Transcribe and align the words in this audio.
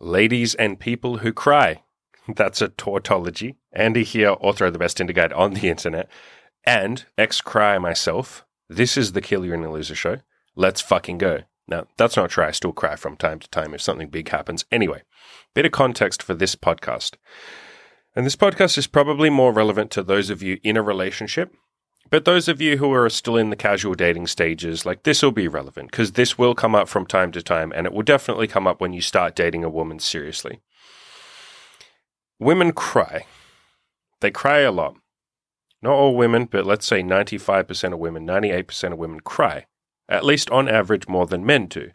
ladies 0.00 0.54
and 0.54 0.80
people 0.80 1.18
who 1.18 1.32
cry. 1.32 1.82
That's 2.34 2.62
a 2.62 2.68
tautology. 2.68 3.56
Andy 3.72 4.02
here, 4.02 4.34
author 4.40 4.66
of 4.66 4.72
the 4.72 4.78
best 4.78 4.98
guide 4.98 5.32
on 5.32 5.54
the 5.54 5.68
internet, 5.68 6.08
and 6.64 7.04
ex 7.16 7.40
cry 7.40 7.78
myself. 7.78 8.44
This 8.68 8.96
is 8.96 9.12
the 9.12 9.20
Kill 9.20 9.44
Your 9.44 9.54
Inner 9.54 9.70
Loser 9.70 9.94
show. 9.94 10.18
Let's 10.56 10.80
fucking 10.80 11.18
go. 11.18 11.40
Now, 11.68 11.86
that's 11.96 12.16
not 12.16 12.30
true. 12.30 12.44
I 12.44 12.50
still 12.50 12.72
cry 12.72 12.96
from 12.96 13.16
time 13.16 13.38
to 13.38 13.48
time 13.50 13.74
if 13.74 13.80
something 13.80 14.08
big 14.08 14.28
happens. 14.28 14.64
Anyway, 14.72 15.02
bit 15.54 15.66
of 15.66 15.72
context 15.72 16.22
for 16.22 16.34
this 16.34 16.56
podcast. 16.56 17.16
And 18.16 18.26
this 18.26 18.36
podcast 18.36 18.76
is 18.76 18.88
probably 18.88 19.30
more 19.30 19.52
relevant 19.52 19.92
to 19.92 20.02
those 20.02 20.30
of 20.30 20.42
you 20.42 20.58
in 20.64 20.76
a 20.76 20.82
relationship 20.82 21.54
but 22.10 22.24
those 22.24 22.48
of 22.48 22.60
you 22.60 22.76
who 22.76 22.92
are 22.92 23.08
still 23.08 23.36
in 23.36 23.50
the 23.50 23.56
casual 23.56 23.94
dating 23.94 24.26
stages, 24.26 24.84
like 24.84 25.04
this 25.04 25.22
will 25.22 25.32
be 25.32 25.48
relevant 25.48 25.90
because 25.90 26.12
this 26.12 26.36
will 26.36 26.54
come 26.54 26.74
up 26.74 26.88
from 26.88 27.06
time 27.06 27.32
to 27.32 27.42
time 27.42 27.72
and 27.74 27.86
it 27.86 27.92
will 27.92 28.02
definitely 28.02 28.48
come 28.48 28.66
up 28.66 28.80
when 28.80 28.92
you 28.92 29.00
start 29.00 29.36
dating 29.36 29.64
a 29.64 29.70
woman 29.70 29.98
seriously. 29.98 30.60
Women 32.38 32.72
cry. 32.72 33.26
They 34.20 34.30
cry 34.30 34.58
a 34.58 34.72
lot. 34.72 34.96
Not 35.82 35.92
all 35.92 36.16
women, 36.16 36.44
but 36.44 36.66
let's 36.66 36.86
say 36.86 37.02
95% 37.02 37.92
of 37.92 37.98
women, 37.98 38.26
98% 38.26 38.92
of 38.92 38.98
women 38.98 39.20
cry, 39.20 39.66
at 40.08 40.24
least 40.24 40.50
on 40.50 40.68
average 40.68 41.08
more 41.08 41.26
than 41.26 41.46
men 41.46 41.66
do. 41.66 41.90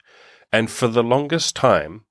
And 0.51 0.71
for 0.71 0.87
the 0.87 1.03
longest 1.03 1.55
time, 1.55 2.05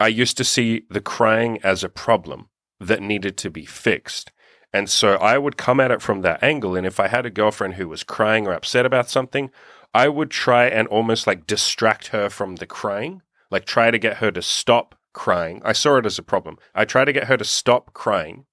I 0.00 0.08
used 0.08 0.36
to 0.38 0.44
see 0.44 0.82
the 0.90 1.00
crying 1.00 1.60
as 1.62 1.84
a 1.84 1.88
problem 1.88 2.48
that 2.80 3.02
needed 3.02 3.36
to 3.38 3.50
be 3.50 3.64
fixed. 3.64 4.32
And 4.72 4.88
so 4.88 5.14
I 5.14 5.38
would 5.38 5.56
come 5.56 5.80
at 5.80 5.90
it 5.90 6.00
from 6.00 6.22
that 6.22 6.42
angle. 6.42 6.74
And 6.76 6.86
if 6.86 6.98
I 6.98 7.08
had 7.08 7.26
a 7.26 7.30
girlfriend 7.30 7.74
who 7.74 7.88
was 7.88 8.04
crying 8.04 8.46
or 8.46 8.52
upset 8.52 8.86
about 8.86 9.10
something, 9.10 9.50
I 9.94 10.08
would 10.08 10.30
try 10.30 10.66
and 10.66 10.88
almost 10.88 11.26
like 11.26 11.46
distract 11.46 12.08
her 12.08 12.30
from 12.30 12.56
the 12.56 12.66
crying, 12.66 13.22
like 13.50 13.66
try 13.66 13.90
to 13.90 13.98
get 13.98 14.18
her 14.18 14.30
to 14.30 14.40
stop 14.40 14.94
crying. 15.12 15.60
I 15.64 15.72
saw 15.72 15.98
it 15.98 16.06
as 16.06 16.18
a 16.18 16.22
problem. 16.22 16.56
I 16.74 16.86
try 16.86 17.04
to 17.04 17.12
get 17.12 17.26
her 17.26 17.36
to 17.36 17.44
stop 17.44 17.92
crying 17.92 18.46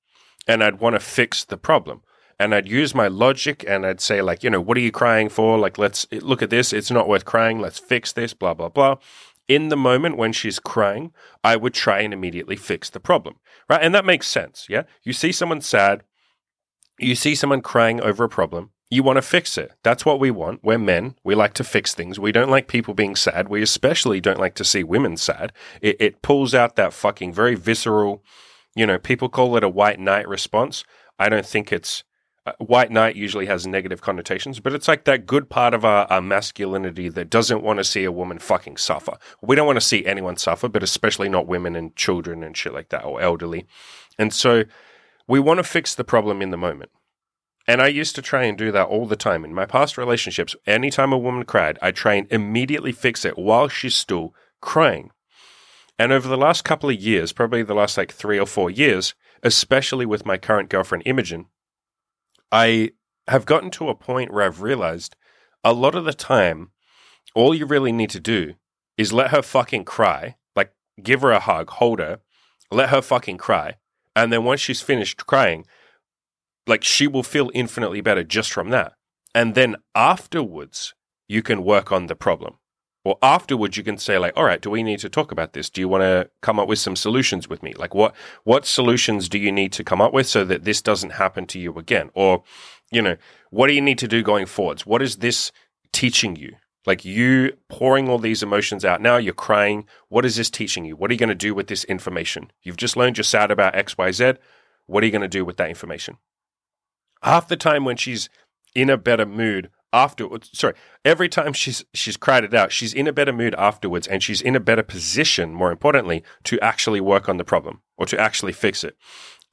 and 0.47 0.61
I'd 0.63 0.81
want 0.81 0.95
to 0.95 0.99
fix 0.99 1.45
the 1.45 1.57
problem. 1.57 2.01
And 2.41 2.55
I'd 2.55 2.69
use 2.69 2.95
my 2.95 3.07
logic 3.07 3.65
and 3.67 3.85
I'd 3.85 3.99
say, 3.99 4.21
like, 4.21 4.43
you 4.43 4.49
know, 4.49 4.61
what 4.61 4.77
are 4.77 4.81
you 4.81 4.91
crying 4.91 5.27
for? 5.27 5.57
Like, 5.57 5.77
let's 5.77 6.07
look 6.11 6.41
at 6.41 6.49
this. 6.49 6.71
It's 6.71 6.91
not 6.91 7.07
worth 7.07 7.25
crying. 7.25 7.59
Let's 7.59 7.79
fix 7.79 8.13
this, 8.13 8.33
blah, 8.33 8.53
blah, 8.53 8.69
blah 8.69 8.95
in 9.49 9.67
the 9.67 9.75
moment 9.75 10.15
when 10.15 10.31
she's 10.31 10.59
crying, 10.59 11.11
I 11.43 11.57
would 11.57 11.73
try 11.73 11.99
and 11.99 12.13
immediately 12.13 12.55
fix 12.55 12.89
the 12.89 12.99
problem. 13.01 13.35
Right. 13.67 13.81
And 13.81 13.93
that 13.93 14.05
makes 14.05 14.27
sense. 14.27 14.67
Yeah. 14.69 14.83
You 15.03 15.11
see 15.11 15.33
someone 15.33 15.59
sad, 15.59 16.03
you 16.99 17.15
see 17.15 17.35
someone 17.35 17.61
crying 17.61 17.99
over 17.99 18.23
a 18.23 18.29
problem, 18.29 18.71
you 18.89 19.03
want 19.03 19.17
to 19.17 19.21
fix 19.21 19.57
it. 19.57 19.73
That's 19.83 20.05
what 20.05 20.19
we 20.19 20.31
want. 20.31 20.61
We're 20.63 20.77
men. 20.77 21.15
We 21.23 21.35
like 21.35 21.53
to 21.55 21.63
fix 21.63 21.93
things. 21.93 22.19
We 22.19 22.31
don't 22.31 22.49
like 22.49 22.67
people 22.67 22.93
being 22.93 23.15
sad. 23.15 23.49
We 23.49 23.61
especially 23.61 24.21
don't 24.21 24.39
like 24.39 24.55
to 24.55 24.63
see 24.63 24.83
women 24.83 25.17
sad. 25.17 25.51
It, 25.81 25.97
it 25.99 26.21
pulls 26.21 26.55
out 26.55 26.75
that 26.75 26.93
fucking 26.93 27.33
very 27.33 27.55
visceral, 27.55 28.23
you 28.75 28.85
know, 28.87 28.97
people 28.97 29.29
call 29.29 29.55
it 29.57 29.63
a 29.63 29.69
white 29.69 29.99
knight 29.99 30.27
response. 30.27 30.83
I 31.19 31.29
don't 31.29 31.45
think 31.45 31.71
it's. 31.71 32.03
White 32.57 32.91
knight 32.91 33.15
usually 33.15 33.45
has 33.47 33.67
negative 33.67 34.01
connotations, 34.01 34.59
but 34.59 34.73
it's 34.73 34.87
like 34.87 35.05
that 35.05 35.25
good 35.25 35.49
part 35.49 35.73
of 35.73 35.85
our, 35.85 36.05
our 36.05 36.21
masculinity 36.21 37.09
that 37.09 37.29
doesn't 37.29 37.63
want 37.63 37.77
to 37.77 37.83
see 37.83 38.03
a 38.03 38.11
woman 38.11 38.39
fucking 38.39 38.77
suffer. 38.77 39.17
We 39.41 39.55
don't 39.55 39.67
want 39.67 39.77
to 39.77 39.85
see 39.85 40.05
anyone 40.05 40.37
suffer, 40.37 40.67
but 40.69 40.83
especially 40.83 41.29
not 41.29 41.47
women 41.47 41.75
and 41.75 41.95
children 41.95 42.43
and 42.43 42.55
shit 42.55 42.73
like 42.73 42.89
that 42.89 43.03
or 43.03 43.21
elderly. 43.21 43.65
And 44.17 44.33
so 44.33 44.63
we 45.27 45.39
want 45.39 45.57
to 45.59 45.63
fix 45.63 45.95
the 45.95 46.03
problem 46.03 46.41
in 46.41 46.49
the 46.49 46.57
moment. 46.57 46.91
And 47.67 47.81
I 47.81 47.87
used 47.87 48.15
to 48.15 48.21
try 48.21 48.45
and 48.45 48.57
do 48.57 48.71
that 48.71 48.87
all 48.87 49.05
the 49.05 49.15
time. 49.15 49.45
In 49.45 49.53
my 49.53 49.65
past 49.65 49.97
relationships, 49.97 50.55
anytime 50.65 51.13
a 51.13 51.17
woman 51.17 51.45
cried, 51.45 51.77
I 51.81 51.91
try 51.91 52.15
and 52.15 52.27
immediately 52.31 52.91
fix 52.91 53.23
it 53.25 53.37
while 53.37 53.67
she's 53.67 53.95
still 53.95 54.33
crying. 54.59 55.11
And 55.99 56.11
over 56.11 56.27
the 56.27 56.37
last 56.37 56.63
couple 56.63 56.89
of 56.89 56.95
years, 56.95 57.31
probably 57.31 57.61
the 57.61 57.75
last 57.75 57.95
like 57.97 58.11
three 58.11 58.39
or 58.39 58.47
four 58.47 58.71
years, 58.71 59.13
especially 59.43 60.05
with 60.05 60.25
my 60.25 60.37
current 60.37 60.69
girlfriend, 60.69 61.03
Imogen, 61.05 61.45
I 62.51 62.91
have 63.27 63.45
gotten 63.45 63.69
to 63.71 63.89
a 63.89 63.95
point 63.95 64.33
where 64.33 64.43
I've 64.43 64.61
realized 64.61 65.15
a 65.63 65.73
lot 65.73 65.95
of 65.95 66.05
the 66.05 66.13
time, 66.13 66.71
all 67.35 67.53
you 67.53 67.65
really 67.65 67.91
need 67.91 68.09
to 68.11 68.19
do 68.19 68.55
is 68.97 69.13
let 69.13 69.31
her 69.31 69.41
fucking 69.41 69.85
cry, 69.85 70.35
like 70.55 70.73
give 71.01 71.21
her 71.21 71.31
a 71.31 71.39
hug, 71.39 71.69
hold 71.69 71.99
her, 71.99 72.21
let 72.71 72.89
her 72.89 73.01
fucking 73.01 73.37
cry, 73.37 73.75
and 74.15 74.33
then 74.33 74.43
once 74.43 74.61
she's 74.61 74.81
finished 74.81 75.25
crying, 75.25 75.65
like 76.67 76.83
she 76.83 77.07
will 77.07 77.23
feel 77.23 77.51
infinitely 77.53 78.01
better 78.01 78.23
just 78.23 78.51
from 78.51 78.69
that. 78.69 78.93
And 79.33 79.55
then 79.55 79.75
afterwards, 79.95 80.95
you 81.27 81.43
can 81.43 81.63
work 81.63 81.91
on 81.91 82.07
the 82.07 82.15
problem. 82.15 82.57
Or 83.05 83.17
afterwards, 83.21 83.77
you 83.77 83.83
can 83.83 83.97
say 83.97 84.17
like, 84.17 84.33
all 84.35 84.43
right, 84.43 84.61
do 84.61 84.69
we 84.69 84.83
need 84.83 84.99
to 84.99 85.09
talk 85.09 85.31
about 85.31 85.53
this? 85.53 85.69
Do 85.69 85.79
you 85.79 85.87
want 85.87 86.01
to 86.01 86.29
come 86.41 86.59
up 86.59 86.67
with 86.67 86.79
some 86.79 86.95
solutions 86.95 87.47
with 87.47 87.63
me? 87.63 87.73
Like 87.73 87.95
what, 87.95 88.13
what 88.43 88.65
solutions 88.65 89.29
do 89.29 89.39
you 89.39 89.51
need 89.51 89.71
to 89.73 89.83
come 89.83 90.01
up 90.01 90.13
with 90.13 90.27
so 90.27 90.43
that 90.45 90.65
this 90.65 90.81
doesn't 90.81 91.11
happen 91.11 91.45
to 91.47 91.59
you 91.59 91.73
again? 91.77 92.09
Or, 92.13 92.43
you 92.91 93.01
know, 93.01 93.15
what 93.51 93.67
do 93.67 93.73
you 93.73 93.81
need 93.81 93.99
to 93.99 94.07
do 94.07 94.21
going 94.21 94.45
forwards? 94.45 94.85
What 94.85 95.01
is 95.01 95.17
this 95.17 95.51
teaching 95.93 96.35
you? 96.35 96.55
Like 96.85 97.05
you 97.05 97.53
pouring 97.69 98.09
all 98.09 98.19
these 98.19 98.43
emotions 98.43 98.83
out. 98.83 99.01
Now 99.01 99.17
you're 99.17 99.33
crying. 99.33 99.85
What 100.09 100.25
is 100.25 100.35
this 100.35 100.49
teaching 100.49 100.85
you? 100.85 100.95
What 100.95 101.09
are 101.09 101.13
you 101.13 101.19
going 101.19 101.29
to 101.29 101.35
do 101.35 101.53
with 101.53 101.67
this 101.67 101.83
information? 101.85 102.51
You've 102.63 102.77
just 102.77 102.97
learned 102.97 103.17
you're 103.17 103.23
sad 103.23 103.51
about 103.51 103.75
X, 103.75 103.97
Y, 103.97 104.11
Z. 104.11 104.33
What 104.87 105.03
are 105.03 105.05
you 105.05 105.11
going 105.11 105.21
to 105.21 105.27
do 105.27 105.45
with 105.45 105.57
that 105.57 105.69
information? 105.69 106.17
Half 107.21 107.47
the 107.47 107.57
time 107.57 107.85
when 107.85 107.97
she's 107.97 108.29
in 108.73 108.89
a 108.89 108.97
better 108.97 109.25
mood 109.25 109.69
afterwards, 109.93 110.49
sorry, 110.53 110.73
every 111.03 111.29
time 111.29 111.53
she's 111.53 111.83
she's 111.93 112.17
cried 112.17 112.43
it 112.43 112.53
out, 112.53 112.71
she's 112.71 112.93
in 112.93 113.07
a 113.07 113.13
better 113.13 113.33
mood 113.33 113.55
afterwards, 113.55 114.07
and 114.07 114.21
she's 114.21 114.41
in 114.41 114.55
a 114.55 114.59
better 114.59 114.83
position, 114.83 115.53
more 115.53 115.71
importantly, 115.71 116.23
to 116.43 116.59
actually 116.59 117.01
work 117.01 117.29
on 117.29 117.37
the 117.37 117.43
problem 117.43 117.81
or 117.97 118.05
to 118.05 118.19
actually 118.19 118.53
fix 118.53 118.83
it. 118.83 118.95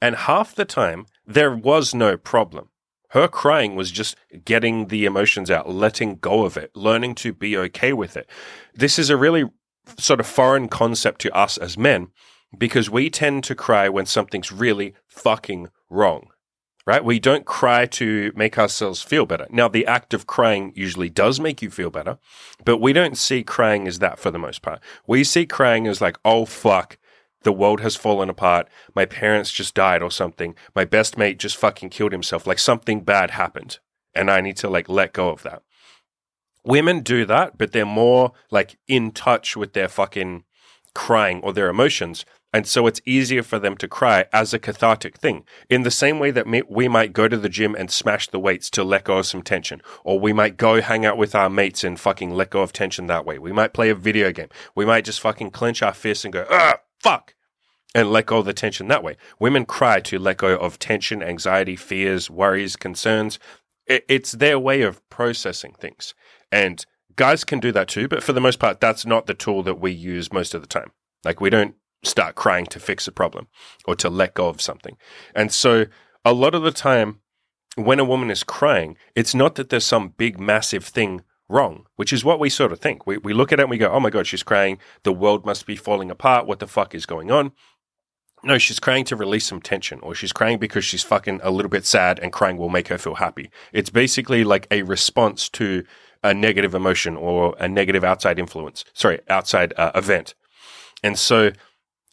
And 0.01 0.15
half 0.15 0.55
the 0.55 0.65
time 0.65 1.05
there 1.25 1.55
was 1.55 1.93
no 1.93 2.17
problem. 2.17 2.69
Her 3.11 3.27
crying 3.27 3.75
was 3.75 3.89
just 3.89 4.17
getting 4.43 4.87
the 4.87 5.05
emotions 5.05 5.49
out, 5.49 5.69
letting 5.69 6.17
go 6.17 6.45
of 6.45 6.57
it, 6.57 6.71
learning 6.75 7.15
to 7.15 7.33
be 7.33 7.55
okay 7.57 7.93
with 7.93 8.17
it. 8.17 8.29
This 8.75 8.99
is 8.99 9.09
a 9.09 9.17
really 9.17 9.45
sort 9.97 10.19
of 10.19 10.27
foreign 10.27 10.67
concept 10.67 11.21
to 11.21 11.33
us 11.33 11.57
as 11.57 11.77
men 11.77 12.09
because 12.57 12.89
we 12.89 13.09
tend 13.09 13.43
to 13.45 13.55
cry 13.55 13.87
when 13.87 14.05
something's 14.05 14.51
really 14.51 14.93
fucking 15.07 15.69
wrong. 15.89 16.27
Right? 16.87 17.03
We 17.03 17.19
don't 17.19 17.45
cry 17.45 17.85
to 17.85 18.31
make 18.33 18.57
ourselves 18.57 19.01
feel 19.01 19.25
better. 19.25 19.45
Now, 19.49 19.67
the 19.67 19.85
act 19.85 20.13
of 20.13 20.25
crying 20.25 20.71
usually 20.73 21.09
does 21.09 21.37
make 21.37 21.61
you 21.61 21.69
feel 21.69 21.89
better, 21.89 22.17
but 22.63 22.77
we 22.77 22.93
don't 22.93 23.17
see 23.17 23.43
crying 23.43 23.89
as 23.89 23.99
that 23.99 24.19
for 24.19 24.31
the 24.31 24.39
most 24.39 24.61
part. 24.61 24.79
We 25.05 25.25
see 25.25 25.45
crying 25.45 25.85
as 25.85 25.99
like, 25.99 26.17
oh 26.23 26.45
fuck, 26.45 26.97
the 27.43 27.51
world 27.51 27.81
has 27.81 27.97
fallen 27.97 28.29
apart. 28.29 28.69
My 28.95 29.05
parents 29.05 29.51
just 29.51 29.75
died 29.75 30.01
or 30.01 30.09
something. 30.09 30.55
My 30.73 30.85
best 30.85 31.17
mate 31.17 31.39
just 31.39 31.57
fucking 31.57 31.89
killed 31.89 32.13
himself. 32.13 32.47
Like 32.47 32.57
something 32.57 33.01
bad 33.01 33.31
happened. 33.31 33.79
And 34.15 34.31
I 34.31 34.39
need 34.39 34.55
to 34.57 34.69
like 34.69 34.87
let 34.87 35.11
go 35.11 35.29
of 35.29 35.43
that. 35.43 35.63
Women 36.63 37.01
do 37.01 37.25
that, 37.25 37.57
but 37.57 37.73
they're 37.73 37.85
more 37.85 38.31
like 38.49 38.77
in 38.87 39.11
touch 39.11 39.57
with 39.57 39.73
their 39.73 39.89
fucking 39.89 40.45
crying 40.95 41.41
or 41.41 41.51
their 41.51 41.69
emotions. 41.69 42.25
And 42.57 42.65
so 42.65 42.87
it's 42.87 43.01
easier 43.05 43.43
for 43.43 43.59
them 43.59 43.77
to 43.77 43.87
cry 43.87 44.25
as 44.33 44.51
a 44.51 44.57
cathartic 44.57 45.19
thing. 45.19 45.45
In 45.69 45.83
the 45.83 45.91
same 45.91 46.17
way 46.17 46.31
that 46.31 46.47
we 46.67 46.87
might 46.87 47.13
go 47.13 47.27
to 47.27 47.37
the 47.37 47.49
gym 47.49 47.75
and 47.75 47.91
smash 47.91 48.27
the 48.29 48.39
weights 48.39 48.71
to 48.71 48.83
let 48.83 49.03
go 49.03 49.19
of 49.19 49.27
some 49.27 49.43
tension. 49.43 49.79
Or 50.03 50.19
we 50.19 50.33
might 50.33 50.57
go 50.57 50.81
hang 50.81 51.05
out 51.05 51.19
with 51.19 51.35
our 51.35 51.51
mates 51.51 51.83
and 51.83 51.99
fucking 51.99 52.31
let 52.31 52.49
go 52.49 52.63
of 52.63 52.73
tension 52.73 53.05
that 53.05 53.27
way. 53.27 53.37
We 53.37 53.51
might 53.51 53.75
play 53.75 53.91
a 53.91 53.95
video 53.95 54.31
game. 54.31 54.47
We 54.73 54.85
might 54.85 55.05
just 55.05 55.19
fucking 55.19 55.51
clench 55.51 55.83
our 55.83 55.93
fists 55.93 56.25
and 56.25 56.33
go, 56.33 56.47
ah, 56.49 56.79
fuck 56.99 57.35
and 57.93 58.11
let 58.11 58.25
go 58.25 58.39
of 58.39 58.45
the 58.45 58.53
tension 58.53 58.87
that 58.87 59.03
way. 59.03 59.17
Women 59.39 59.63
cry 59.67 59.99
to 59.99 60.17
let 60.17 60.37
go 60.37 60.57
of 60.57 60.79
tension, 60.79 61.21
anxiety, 61.21 61.75
fears, 61.75 62.27
worries, 62.27 62.75
concerns. 62.75 63.37
It's 63.85 64.31
their 64.31 64.57
way 64.57 64.81
of 64.81 65.07
processing 65.11 65.75
things. 65.79 66.15
And 66.51 66.83
guys 67.15 67.43
can 67.43 67.59
do 67.59 67.71
that 67.73 67.87
too, 67.87 68.07
but 68.07 68.23
for 68.23 68.33
the 68.33 68.41
most 68.41 68.57
part, 68.57 68.81
that's 68.81 69.05
not 69.05 69.27
the 69.27 69.35
tool 69.35 69.61
that 69.61 69.79
we 69.79 69.91
use 69.91 70.33
most 70.33 70.55
of 70.55 70.61
the 70.61 70.67
time. 70.67 70.91
Like 71.23 71.39
we 71.39 71.51
don't 71.51 71.75
start 72.07 72.35
crying 72.35 72.65
to 72.67 72.79
fix 72.79 73.07
a 73.07 73.11
problem 73.11 73.47
or 73.85 73.95
to 73.95 74.09
let 74.09 74.33
go 74.33 74.47
of 74.47 74.61
something. 74.61 74.97
And 75.35 75.51
so 75.51 75.85
a 76.25 76.33
lot 76.33 76.55
of 76.55 76.63
the 76.63 76.71
time, 76.71 77.19
when 77.75 77.99
a 77.99 78.05
woman 78.05 78.31
is 78.31 78.43
crying, 78.43 78.97
it's 79.15 79.35
not 79.35 79.55
that 79.55 79.69
there's 79.69 79.85
some 79.85 80.13
big, 80.17 80.39
massive 80.39 80.83
thing 80.83 81.21
wrong, 81.49 81.85
which 81.95 82.11
is 82.11 82.25
what 82.25 82.39
we 82.39 82.49
sort 82.49 82.71
of 82.71 82.79
think. 82.79 83.05
We, 83.05 83.17
we 83.17 83.33
look 83.33 83.51
at 83.51 83.59
it 83.59 83.63
and 83.63 83.69
we 83.69 83.77
go, 83.77 83.91
oh 83.91 83.99
my 83.99 84.09
God, 84.09 84.27
she's 84.27 84.43
crying. 84.43 84.79
The 85.03 85.13
world 85.13 85.45
must 85.45 85.65
be 85.65 85.75
falling 85.75 86.11
apart. 86.11 86.47
What 86.47 86.59
the 86.59 86.67
fuck 86.67 86.93
is 86.93 87.05
going 87.05 87.31
on? 87.31 87.51
No, 88.43 88.57
she's 88.57 88.79
crying 88.79 89.03
to 89.05 89.15
release 89.15 89.45
some 89.45 89.61
tension, 89.61 89.99
or 90.01 90.13
she's 90.13 90.31
crying 90.31 90.59
because 90.59 90.85
she's 90.85 91.03
fucking 91.03 91.39
a 91.43 91.49
little 91.49 91.69
bit 91.69 91.85
sad 91.85 92.19
and 92.19 92.31
crying 92.31 92.57
will 92.57 92.69
make 92.69 92.87
her 92.89 92.97
feel 92.97 93.15
happy. 93.15 93.49
It's 93.73 93.89
basically 93.89 94.43
like 94.43 94.67
a 94.69 94.83
response 94.83 95.49
to 95.49 95.83
a 96.23 96.33
negative 96.33 96.75
emotion 96.75 97.15
or 97.17 97.55
a 97.59 97.67
negative 97.67 98.03
outside 98.03 98.37
influence, 98.37 98.85
sorry, 98.93 99.19
outside 99.29 99.73
uh, 99.77 99.91
event. 99.95 100.35
And 101.03 101.17
so, 101.17 101.51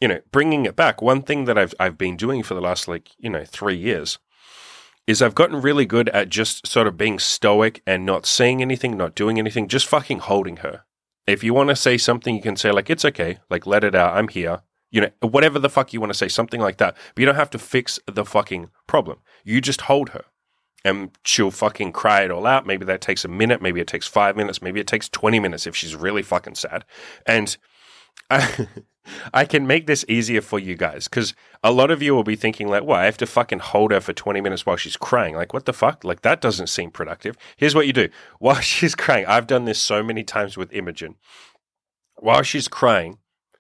you 0.01 0.09
know, 0.09 0.21
bringing 0.31 0.67
it 0.67 0.77
back, 0.77 1.01
one 1.01 1.23
thing 1.23 1.45
that 1.45 1.59
I've, 1.59 1.75
I've 1.79 1.99
been 1.99 2.17
doing 2.17 2.43
for 2.43 2.55
the 2.55 2.61
last 2.61 2.89
like, 2.89 3.11
you 3.19 3.31
know, 3.31 3.45
three 3.45 3.77
years 3.77 4.19
is 5.07 5.21
I've 5.21 5.35
gotten 5.35 5.61
really 5.61 5.85
good 5.85 6.09
at 6.11 6.31
just 6.31 6.67
sort 6.67 6.87
of 6.87 6.97
being 6.97 7.19
stoic 7.19 7.83
and 7.87 8.07
not 8.07 8.27
saying 8.27 8.63
anything, 8.63 8.97
not 8.97 9.15
doing 9.15 9.39
anything, 9.39 9.69
just 9.69 9.87
fucking 9.87 10.21
holding 10.21 10.59
her. 10.59 10.85
If 11.27 11.45
you 11.45 11.55
want 11.55 11.71
to 11.71 11.77
say 11.77 11.99
something, 11.99 12.35
you 12.35 12.43
can 12.43 12.57
say, 12.57 12.71
like, 12.71 12.91
it's 12.91 13.05
okay, 13.05 13.39
like, 13.51 13.67
let 13.67 13.85
it 13.85 13.95
out, 13.95 14.17
I'm 14.17 14.29
here 14.29 14.63
You 14.91 15.03
know, 15.03 15.11
whatever 15.21 15.59
the 15.59 15.71
fuck 15.71 15.93
you 15.93 16.01
want 16.01 16.13
to 16.13 16.19
say, 16.19 16.29
something 16.29 16.61
like 16.61 16.79
that. 16.79 16.97
But 17.15 17.21
you 17.21 17.27
don't 17.27 17.35
have 17.35 17.51
to 17.51 17.59
fix 17.59 17.99
the 18.07 18.25
fucking 18.25 18.71
problem. 18.87 19.19
You 19.43 19.61
just 19.61 19.83
hold 19.83 20.11
her 20.11 20.25
and 20.85 21.11
she'll 21.25 21.51
fucking 21.51 21.93
cry 21.93 22.23
it 22.23 22.31
all 22.31 22.47
out. 22.47 22.67
Maybe 22.67 22.85
that 22.85 23.01
takes 23.01 23.25
a 23.25 23.29
minute. 23.29 23.63
Maybe 23.63 23.81
it 23.81 23.87
takes 23.87 24.07
five 24.07 24.37
minutes. 24.37 24.61
Maybe 24.61 24.81
it 24.81 24.87
takes 24.87 25.09
20 25.09 25.41
minutes 25.41 25.67
if 25.67 25.75
she's 25.75 25.97
really 25.97 26.23
fucking 26.23 26.57
sad. 26.57 26.85
And 27.27 27.57
I, 29.33 29.45
can 29.45 29.67
make 29.67 29.87
this 29.87 30.05
easier 30.09 30.41
for 30.41 30.59
you 30.59 30.77
guys 30.77 31.09
because 31.09 31.35
a 31.63 31.71
lot 31.71 31.91
of 31.91 32.03
you 32.03 32.15
will 32.15 32.25
be 32.25 32.37
thinking, 32.37 32.69
like, 32.69 32.85
well, 32.85 32.99
I 32.99 33.05
have 33.05 33.19
to 33.19 33.27
fucking 33.27 33.59
hold 33.59 33.93
her 33.93 34.01
for 34.01 34.13
20 34.13 34.41
minutes 34.41 34.65
while 34.65 34.77
she's 34.77 34.97
crying. 34.97 35.37
Like, 35.37 35.53
what 35.53 35.67
the 35.67 35.73
fuck? 35.73 36.05
Like, 36.05 36.23
that 36.23 36.41
doesn't 36.41 36.69
seem 36.69 36.91
productive. 36.91 37.37
Here's 37.57 37.75
what 37.75 37.87
you 37.87 37.93
do 37.93 38.09
while 38.39 38.61
she's 38.61 38.95
crying. 38.95 39.27
I've 39.27 39.47
done 39.47 39.65
this 39.65 39.79
so 39.79 40.03
many 40.03 40.25
times 40.25 40.57
with 40.57 40.73
Imogen. 40.73 41.17
While 42.17 42.43
she's 42.43 42.69
crying, 42.69 43.19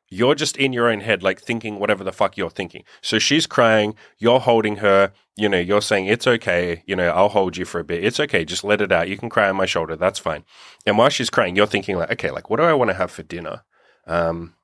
you're 0.08 0.34
just 0.34 0.56
in 0.56 0.72
your 0.72 0.88
own 0.88 1.00
head, 1.00 1.22
like 1.22 1.40
thinking 1.40 1.78
whatever 1.78 2.04
the 2.04 2.12
fuck 2.12 2.36
you're 2.36 2.50
thinking. 2.50 2.84
So 3.02 3.18
she's 3.18 3.46
crying, 3.46 3.96
you're 4.18 4.40
holding 4.40 4.76
her, 4.76 5.12
you 5.36 5.48
know, 5.48 5.58
you're 5.58 5.82
saying, 5.82 6.06
it's 6.06 6.26
okay, 6.26 6.84
you 6.86 6.94
know, 6.94 7.08
I'll 7.08 7.30
hold 7.30 7.56
you 7.56 7.64
for 7.64 7.80
a 7.80 7.84
bit. 7.84 8.04
It's 8.04 8.20
okay, 8.20 8.44
just 8.44 8.62
let 8.62 8.80
it 8.80 8.92
out. 8.92 9.08
You 9.08 9.16
can 9.18 9.28
cry 9.28 9.48
on 9.48 9.56
my 9.56 9.66
shoulder, 9.66 9.96
that's 9.96 10.18
fine. 10.18 10.44
And 10.86 10.96
while 10.96 11.08
she's 11.08 11.30
crying, 11.30 11.56
you're 11.56 11.66
thinking, 11.66 11.96
like, 11.96 12.12
okay, 12.12 12.30
like, 12.30 12.48
what 12.48 12.58
do 12.58 12.62
I 12.62 12.74
want 12.74 12.90
to 12.90 12.96
have 12.96 13.10
for 13.10 13.24
dinner? 13.24 13.62
Um, 14.06 14.54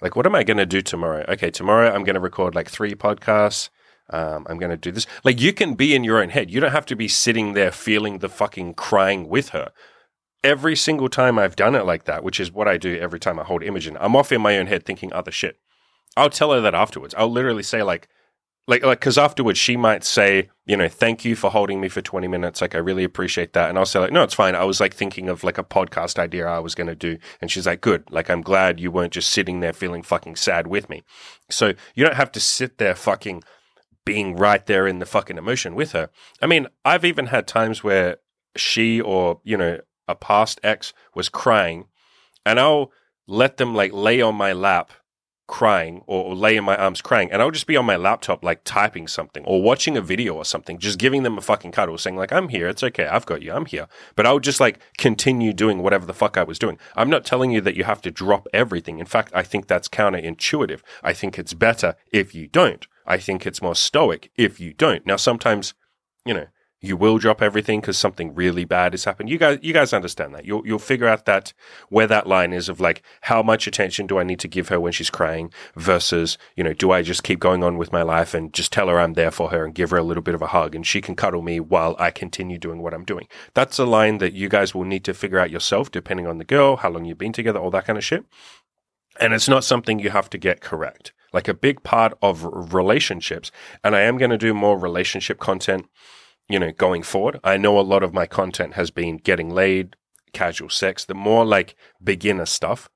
like, 0.00 0.16
what 0.16 0.26
am 0.26 0.34
I 0.34 0.44
going 0.44 0.56
to 0.56 0.66
do 0.66 0.82
tomorrow? 0.82 1.24
Okay, 1.28 1.50
tomorrow 1.50 1.92
I'm 1.92 2.04
going 2.04 2.14
to 2.14 2.20
record 2.20 2.54
like 2.54 2.68
three 2.68 2.94
podcasts. 2.94 3.68
Um, 4.08 4.46
I'm 4.48 4.58
going 4.58 4.70
to 4.70 4.76
do 4.76 4.90
this. 4.90 5.06
Like, 5.22 5.40
you 5.40 5.52
can 5.52 5.74
be 5.74 5.94
in 5.94 6.04
your 6.04 6.20
own 6.20 6.30
head. 6.30 6.50
You 6.50 6.60
don't 6.60 6.72
have 6.72 6.86
to 6.86 6.96
be 6.96 7.06
sitting 7.06 7.52
there 7.52 7.70
feeling 7.70 8.18
the 8.18 8.28
fucking 8.28 8.74
crying 8.74 9.28
with 9.28 9.50
her 9.50 9.72
every 10.42 10.76
single 10.76 11.08
time 11.08 11.38
I've 11.38 11.56
done 11.56 11.74
it 11.74 11.84
like 11.84 12.04
that, 12.04 12.24
which 12.24 12.40
is 12.40 12.52
what 12.52 12.68
I 12.68 12.76
do 12.76 12.98
every 12.98 13.20
time 13.20 13.38
I 13.38 13.44
hold 13.44 13.62
Imogen, 13.62 13.96
I'm 14.00 14.16
off 14.16 14.32
in 14.32 14.40
my 14.40 14.56
own 14.58 14.66
head 14.66 14.84
thinking 14.84 15.12
other 15.12 15.30
shit. 15.30 15.58
I'll 16.16 16.30
tell 16.30 16.52
her 16.52 16.60
that 16.60 16.74
afterwards. 16.74 17.14
I'll 17.16 17.30
literally 17.30 17.62
say 17.62 17.82
like, 17.82 18.08
like, 18.66 18.84
like, 18.84 19.00
because 19.00 19.18
afterwards 19.18 19.58
she 19.58 19.76
might 19.76 20.04
say, 20.04 20.48
you 20.64 20.76
know, 20.76 20.88
thank 20.88 21.24
you 21.24 21.34
for 21.34 21.50
holding 21.50 21.80
me 21.80 21.88
for 21.88 22.00
20 22.00 22.28
minutes. 22.28 22.60
Like, 22.60 22.74
I 22.74 22.78
really 22.78 23.04
appreciate 23.04 23.52
that. 23.54 23.68
And 23.68 23.78
I'll 23.78 23.86
say 23.86 23.98
like, 23.98 24.12
no, 24.12 24.22
it's 24.22 24.34
fine. 24.34 24.54
I 24.54 24.64
was 24.64 24.80
like 24.80 24.94
thinking 24.94 25.28
of 25.28 25.42
like 25.42 25.58
a 25.58 25.64
podcast 25.64 26.18
idea 26.18 26.46
I 26.46 26.60
was 26.60 26.74
going 26.74 26.86
to 26.86 26.94
do. 26.94 27.18
And 27.40 27.50
she's 27.50 27.66
like, 27.66 27.80
good. 27.80 28.04
Like, 28.10 28.30
I'm 28.30 28.42
glad 28.42 28.78
you 28.78 28.90
weren't 28.90 29.12
just 29.12 29.30
sitting 29.30 29.60
there 29.60 29.72
feeling 29.72 30.02
fucking 30.02 30.36
sad 30.36 30.66
with 30.66 30.88
me. 30.88 31.02
So 31.50 31.72
you 31.94 32.04
don't 32.04 32.16
have 32.16 32.32
to 32.32 32.40
sit 32.40 32.78
there 32.78 32.94
fucking 32.94 33.42
being 34.04 34.36
right 34.36 34.64
there 34.66 34.86
in 34.86 34.98
the 34.98 35.06
fucking 35.06 35.38
emotion 35.38 35.74
with 35.74 35.92
her. 35.92 36.10
I 36.40 36.46
mean, 36.46 36.68
I've 36.84 37.04
even 37.04 37.26
had 37.26 37.46
times 37.46 37.82
where 37.82 38.18
she 38.56 39.00
or, 39.00 39.40
you 39.44 39.56
know, 39.56 39.78
a 40.08 40.14
past 40.14 40.60
ex 40.62 40.92
was 41.14 41.28
crying, 41.28 41.86
and 42.44 42.58
I'll 42.58 42.90
let 43.26 43.58
them 43.58 43.74
like 43.74 43.92
lay 43.92 44.20
on 44.20 44.34
my 44.34 44.52
lap 44.52 44.90
crying 45.50 46.00
or, 46.06 46.26
or, 46.26 46.36
lay 46.36 46.56
in 46.56 46.62
my 46.62 46.76
arms 46.76 47.02
crying 47.02 47.28
and 47.32 47.42
I'll 47.42 47.50
just 47.50 47.66
be 47.66 47.76
on 47.76 47.84
my 47.84 47.96
laptop 47.96 48.44
like 48.44 48.62
typing 48.62 49.08
something 49.08 49.44
or 49.44 49.60
watching 49.60 49.96
a 49.96 50.00
video 50.00 50.34
or 50.34 50.44
something 50.44 50.78
just 50.78 50.96
giving 50.96 51.24
them 51.24 51.36
a 51.36 51.40
fucking 51.40 51.72
cuddle 51.72 51.98
saying 51.98 52.16
like 52.16 52.32
I'm 52.32 52.50
here 52.50 52.68
it's 52.68 52.84
okay 52.84 53.08
I've 53.08 53.26
got 53.26 53.42
you 53.42 53.52
I'm 53.52 53.66
here. 53.66 53.88
But 54.14 54.26
I'll 54.26 54.38
just 54.38 54.60
like 54.60 54.78
continue 54.96 55.52
doing 55.52 55.82
whatever 55.82 56.06
the 56.06 56.14
fuck 56.14 56.38
I 56.38 56.44
was 56.44 56.60
doing. 56.60 56.78
I'm 56.94 57.10
not 57.10 57.24
telling 57.24 57.50
you 57.50 57.60
that 57.62 57.74
you 57.74 57.82
have 57.82 58.00
to 58.02 58.12
drop 58.12 58.46
everything. 58.54 59.00
In 59.00 59.06
fact 59.06 59.32
I 59.34 59.42
think 59.42 59.66
that's 59.66 59.88
counterintuitive. 59.88 60.82
I 61.02 61.12
think 61.12 61.36
it's 61.36 61.52
better 61.52 61.96
if 62.12 62.32
you 62.32 62.46
don't. 62.46 62.86
I 63.04 63.18
think 63.18 63.44
it's 63.44 63.60
more 63.60 63.74
stoic 63.74 64.30
if 64.36 64.60
you 64.60 64.72
don't. 64.72 65.04
Now 65.04 65.16
sometimes 65.16 65.74
you 66.24 66.32
know 66.32 66.46
you 66.82 66.96
will 66.96 67.18
drop 67.18 67.42
everything 67.42 67.80
because 67.80 67.98
something 67.98 68.34
really 68.34 68.64
bad 68.64 68.94
has 68.94 69.04
happened. 69.04 69.28
You 69.28 69.36
guys, 69.36 69.58
you 69.60 69.74
guys 69.74 69.92
understand 69.92 70.34
that. 70.34 70.46
You'll 70.46 70.66
you'll 70.66 70.78
figure 70.78 71.06
out 71.06 71.26
that 71.26 71.52
where 71.90 72.06
that 72.06 72.26
line 72.26 72.52
is 72.52 72.68
of 72.68 72.80
like 72.80 73.02
how 73.22 73.42
much 73.42 73.66
attention 73.66 74.06
do 74.06 74.18
I 74.18 74.22
need 74.22 74.40
to 74.40 74.48
give 74.48 74.68
her 74.68 74.80
when 74.80 74.92
she's 74.92 75.10
crying 75.10 75.52
versus 75.76 76.38
you 76.56 76.64
know 76.64 76.72
do 76.72 76.90
I 76.90 77.02
just 77.02 77.22
keep 77.22 77.38
going 77.38 77.62
on 77.62 77.76
with 77.76 77.92
my 77.92 78.02
life 78.02 78.32
and 78.32 78.52
just 78.52 78.72
tell 78.72 78.88
her 78.88 78.98
I'm 78.98 79.12
there 79.12 79.30
for 79.30 79.50
her 79.50 79.64
and 79.64 79.74
give 79.74 79.90
her 79.90 79.98
a 79.98 80.02
little 80.02 80.22
bit 80.22 80.34
of 80.34 80.42
a 80.42 80.48
hug 80.48 80.74
and 80.74 80.86
she 80.86 81.00
can 81.00 81.14
cuddle 81.14 81.42
me 81.42 81.60
while 81.60 81.96
I 81.98 82.10
continue 82.10 82.58
doing 82.58 82.80
what 82.80 82.94
I'm 82.94 83.04
doing. 83.04 83.28
That's 83.52 83.78
a 83.78 83.84
line 83.84 84.18
that 84.18 84.32
you 84.32 84.48
guys 84.48 84.74
will 84.74 84.84
need 84.84 85.04
to 85.04 85.14
figure 85.14 85.38
out 85.38 85.50
yourself 85.50 85.90
depending 85.90 86.26
on 86.26 86.38
the 86.38 86.44
girl, 86.44 86.76
how 86.76 86.90
long 86.90 87.04
you've 87.04 87.18
been 87.18 87.32
together, 87.32 87.58
all 87.58 87.70
that 87.72 87.84
kind 87.84 87.98
of 87.98 88.04
shit. 88.04 88.24
And 89.18 89.34
it's 89.34 89.48
not 89.48 89.64
something 89.64 89.98
you 89.98 90.10
have 90.10 90.30
to 90.30 90.38
get 90.38 90.60
correct. 90.62 91.12
Like 91.32 91.46
a 91.46 91.54
big 91.54 91.82
part 91.82 92.16
of 92.22 92.42
relationships, 92.74 93.52
and 93.84 93.94
I 93.94 94.00
am 94.00 94.18
going 94.18 94.32
to 94.32 94.38
do 94.38 94.52
more 94.52 94.76
relationship 94.76 95.38
content 95.38 95.86
you 96.50 96.58
know, 96.58 96.72
going 96.72 97.02
forward. 97.02 97.40
I 97.44 97.56
know 97.56 97.78
a 97.78 97.82
lot 97.82 98.02
of 98.02 98.12
my 98.12 98.26
content 98.26 98.74
has 98.74 98.90
been 98.90 99.18
getting 99.18 99.50
laid, 99.50 99.96
casual 100.32 100.68
sex, 100.68 101.04
the 101.04 101.14
more 101.14 101.44
like 101.44 101.76
beginner 102.02 102.46
stuff. 102.46 102.88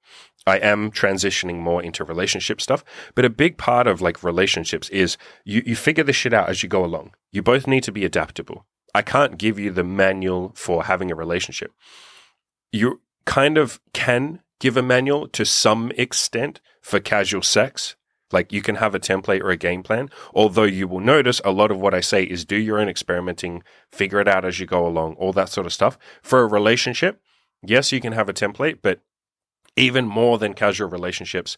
I 0.46 0.58
am 0.58 0.90
transitioning 0.90 1.60
more 1.60 1.82
into 1.82 2.04
relationship 2.04 2.60
stuff, 2.60 2.84
but 3.14 3.24
a 3.24 3.30
big 3.30 3.56
part 3.56 3.86
of 3.86 4.02
like 4.02 4.22
relationships 4.22 4.90
is 4.90 5.16
you, 5.44 5.62
you 5.64 5.74
figure 5.74 6.04
this 6.04 6.16
shit 6.16 6.34
out 6.34 6.50
as 6.50 6.62
you 6.62 6.68
go 6.68 6.84
along. 6.84 7.14
You 7.32 7.42
both 7.42 7.66
need 7.66 7.82
to 7.84 7.92
be 7.92 8.04
adaptable. 8.04 8.66
I 8.94 9.02
can't 9.02 9.38
give 9.38 9.58
you 9.58 9.70
the 9.70 9.84
manual 9.84 10.52
for 10.54 10.84
having 10.84 11.10
a 11.10 11.16
relationship. 11.16 11.72
You 12.72 13.00
kind 13.24 13.56
of 13.56 13.80
can 13.92 14.40
give 14.60 14.76
a 14.76 14.82
manual 14.82 15.28
to 15.28 15.44
some 15.44 15.92
extent 15.96 16.60
for 16.80 17.00
casual 17.00 17.42
sex, 17.42 17.96
like 18.34 18.52
you 18.52 18.60
can 18.60 18.74
have 18.74 18.94
a 18.94 19.00
template 19.00 19.40
or 19.40 19.50
a 19.50 19.56
game 19.56 19.82
plan, 19.82 20.10
although 20.34 20.64
you 20.64 20.86
will 20.86 21.00
notice 21.00 21.40
a 21.44 21.50
lot 21.50 21.70
of 21.70 21.80
what 21.80 21.94
I 21.94 22.00
say 22.00 22.24
is 22.24 22.44
do 22.44 22.56
your 22.56 22.78
own 22.78 22.88
experimenting, 22.88 23.62
figure 23.90 24.20
it 24.20 24.28
out 24.28 24.44
as 24.44 24.60
you 24.60 24.66
go 24.66 24.86
along, 24.86 25.14
all 25.14 25.32
that 25.32 25.48
sort 25.48 25.66
of 25.66 25.72
stuff. 25.72 25.96
For 26.22 26.40
a 26.40 26.46
relationship, 26.46 27.22
yes, 27.64 27.92
you 27.92 28.00
can 28.00 28.12
have 28.12 28.28
a 28.28 28.34
template, 28.34 28.80
but 28.82 29.00
even 29.76 30.06
more 30.06 30.36
than 30.38 30.54
casual 30.54 30.88
relationships, 30.88 31.56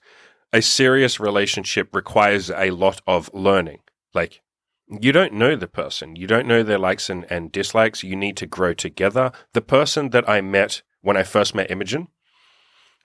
a 0.53 0.63
serious 0.63 1.19
relationship 1.19 1.95
requires 1.95 2.51
a 2.51 2.71
lot 2.71 3.01
of 3.07 3.31
learning. 3.35 3.81
Like 4.15 4.43
you 4.89 5.11
don't 5.11 5.33
know 5.33 5.57
the 5.57 5.67
person, 5.67 6.15
you 6.15 6.27
don't 6.27 6.47
know 6.47 6.63
their 6.63 6.79
likes 6.79 7.11
and, 7.11 7.27
and 7.31 7.51
dislikes. 7.51 8.05
You 8.05 8.15
need 8.15 8.37
to 8.37 8.47
grow 8.47 8.73
together. 8.73 9.33
The 9.53 9.61
person 9.61 10.11
that 10.11 10.29
I 10.29 10.41
met 10.41 10.83
when 11.01 11.17
I 11.17 11.25
first 11.25 11.55
met 11.55 11.71
Imogen, 11.71 12.09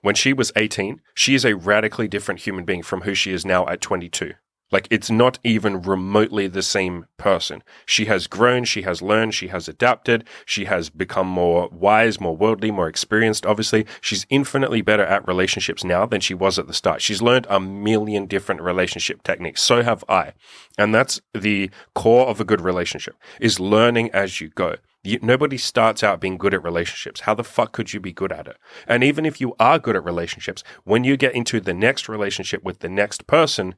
when 0.01 0.15
she 0.15 0.33
was 0.33 0.51
18, 0.55 1.01
she 1.13 1.35
is 1.35 1.45
a 1.45 1.55
radically 1.55 2.07
different 2.07 2.41
human 2.41 2.65
being 2.65 2.83
from 2.83 3.01
who 3.01 3.13
she 3.13 3.31
is 3.31 3.45
now 3.45 3.67
at 3.67 3.81
22. 3.81 4.33
Like, 4.71 4.87
it's 4.89 5.11
not 5.11 5.37
even 5.43 5.81
remotely 5.81 6.47
the 6.47 6.61
same 6.61 7.05
person. 7.17 7.61
She 7.85 8.05
has 8.05 8.27
grown, 8.27 8.63
she 8.63 8.83
has 8.83 9.01
learned, 9.01 9.33
she 9.33 9.49
has 9.49 9.67
adapted, 9.67 10.23
she 10.45 10.65
has 10.65 10.89
become 10.89 11.27
more 11.27 11.69
wise, 11.71 12.19
more 12.19 12.35
worldly, 12.35 12.71
more 12.71 12.87
experienced, 12.87 13.45
obviously. 13.45 13.85
She's 13.99 14.25
infinitely 14.29 14.81
better 14.81 15.05
at 15.05 15.27
relationships 15.27 15.83
now 15.83 16.05
than 16.05 16.21
she 16.21 16.33
was 16.33 16.57
at 16.57 16.67
the 16.67 16.73
start. 16.73 17.01
She's 17.01 17.21
learned 17.21 17.47
a 17.49 17.59
million 17.59 18.25
different 18.25 18.61
relationship 18.61 19.23
techniques. 19.23 19.61
So 19.61 19.83
have 19.83 20.03
I. 20.07 20.33
And 20.77 20.95
that's 20.95 21.19
the 21.33 21.69
core 21.93 22.27
of 22.27 22.39
a 22.39 22.45
good 22.45 22.61
relationship, 22.61 23.15
is 23.39 23.59
learning 23.59 24.11
as 24.11 24.39
you 24.39 24.49
go. 24.49 24.75
You, 25.03 25.17
nobody 25.21 25.57
starts 25.57 26.03
out 26.03 26.21
being 26.21 26.37
good 26.37 26.53
at 26.53 26.63
relationships. 26.63 27.21
How 27.21 27.33
the 27.33 27.43
fuck 27.43 27.71
could 27.71 27.91
you 27.91 27.99
be 27.99 28.13
good 28.13 28.31
at 28.31 28.47
it? 28.47 28.57
And 28.87 29.03
even 29.03 29.25
if 29.25 29.41
you 29.41 29.55
are 29.59 29.79
good 29.79 29.95
at 29.95 30.03
relationships, 30.03 30.63
when 30.83 31.03
you 31.03 31.17
get 31.17 31.33
into 31.33 31.59
the 31.59 31.73
next 31.73 32.07
relationship 32.07 32.63
with 32.63 32.79
the 32.79 32.89
next 32.89 33.25
person, 33.25 33.75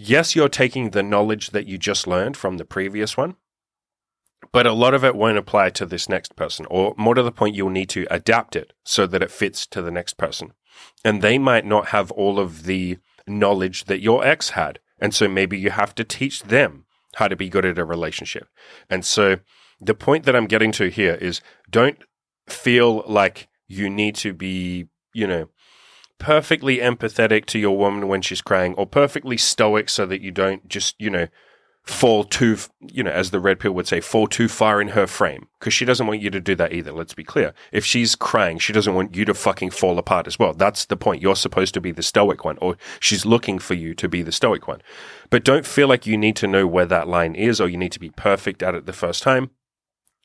yes, 0.00 0.34
you're 0.34 0.48
taking 0.48 0.90
the 0.90 1.02
knowledge 1.02 1.50
that 1.50 1.66
you 1.66 1.76
just 1.76 2.06
learned 2.06 2.36
from 2.36 2.56
the 2.56 2.64
previous 2.64 3.16
one, 3.16 3.36
but 4.52 4.66
a 4.66 4.72
lot 4.72 4.94
of 4.94 5.04
it 5.04 5.14
won't 5.14 5.38
apply 5.38 5.70
to 5.70 5.86
this 5.86 6.08
next 6.08 6.34
person. 6.36 6.66
Or 6.70 6.94
more 6.96 7.14
to 7.14 7.22
the 7.22 7.32
point, 7.32 7.54
you'll 7.54 7.70
need 7.70 7.90
to 7.90 8.06
adapt 8.10 8.56
it 8.56 8.72
so 8.84 9.06
that 9.06 9.22
it 9.22 9.30
fits 9.30 9.66
to 9.68 9.82
the 9.82 9.90
next 9.90 10.16
person. 10.16 10.52
And 11.04 11.20
they 11.20 11.38
might 11.38 11.66
not 11.66 11.88
have 11.88 12.10
all 12.12 12.38
of 12.38 12.64
the 12.64 12.98
knowledge 13.26 13.84
that 13.84 14.00
your 14.00 14.24
ex 14.24 14.50
had. 14.50 14.78
And 14.98 15.14
so 15.14 15.28
maybe 15.28 15.58
you 15.58 15.70
have 15.70 15.94
to 15.96 16.04
teach 16.04 16.42
them 16.44 16.86
how 17.16 17.28
to 17.28 17.36
be 17.36 17.48
good 17.48 17.66
at 17.66 17.78
a 17.78 17.84
relationship. 17.84 18.48
And 18.88 19.04
so 19.04 19.36
the 19.80 19.94
point 19.94 20.24
that 20.24 20.36
I'm 20.36 20.46
getting 20.46 20.72
to 20.72 20.88
here 20.88 21.14
is 21.14 21.40
don't 21.68 21.98
feel 22.48 23.04
like 23.06 23.48
you 23.68 23.90
need 23.90 24.14
to 24.16 24.32
be, 24.32 24.88
you 25.12 25.26
know, 25.26 25.48
perfectly 26.20 26.78
empathetic 26.78 27.46
to 27.46 27.58
your 27.58 27.76
woman 27.76 28.06
when 28.06 28.22
she's 28.22 28.42
crying 28.42 28.74
or 28.74 28.86
perfectly 28.86 29.36
stoic 29.36 29.88
so 29.88 30.06
that 30.06 30.20
you 30.20 30.30
don't 30.30 30.68
just, 30.68 30.94
you 31.00 31.10
know, 31.10 31.26
fall 31.82 32.22
too, 32.24 32.58
you 32.80 33.02
know, 33.02 33.10
as 33.10 33.30
the 33.30 33.40
red 33.40 33.58
pill 33.58 33.72
would 33.72 33.88
say, 33.88 34.00
fall 34.00 34.28
too 34.28 34.46
far 34.46 34.80
in 34.80 34.88
her 34.88 35.06
frame 35.06 35.48
because 35.58 35.72
she 35.72 35.86
doesn't 35.86 36.06
want 36.06 36.20
you 36.20 36.30
to 36.30 36.38
do 36.38 36.54
that 36.54 36.72
either. 36.72 36.92
Let's 36.92 37.14
be 37.14 37.24
clear. 37.24 37.54
If 37.72 37.84
she's 37.84 38.14
crying, 38.14 38.58
she 38.58 38.72
doesn't 38.72 38.94
want 38.94 39.16
you 39.16 39.24
to 39.24 39.34
fucking 39.34 39.70
fall 39.70 39.98
apart 39.98 40.26
as 40.26 40.38
well. 40.38 40.52
That's 40.52 40.84
the 40.84 40.96
point. 40.96 41.22
You're 41.22 41.34
supposed 41.34 41.74
to 41.74 41.80
be 41.80 41.90
the 41.90 42.02
stoic 42.02 42.44
one 42.44 42.58
or 42.60 42.76
she's 43.00 43.26
looking 43.26 43.58
for 43.58 43.74
you 43.74 43.94
to 43.94 44.08
be 44.08 44.22
the 44.22 44.30
stoic 44.30 44.68
one. 44.68 44.82
But 45.30 45.42
don't 45.42 45.66
feel 45.66 45.88
like 45.88 46.06
you 46.06 46.18
need 46.18 46.36
to 46.36 46.46
know 46.46 46.66
where 46.66 46.86
that 46.86 47.08
line 47.08 47.34
is 47.34 47.60
or 47.60 47.68
you 47.68 47.78
need 47.78 47.92
to 47.92 48.00
be 48.00 48.10
perfect 48.10 48.62
at 48.62 48.74
it 48.74 48.86
the 48.86 48.92
first 48.92 49.22
time 49.22 49.50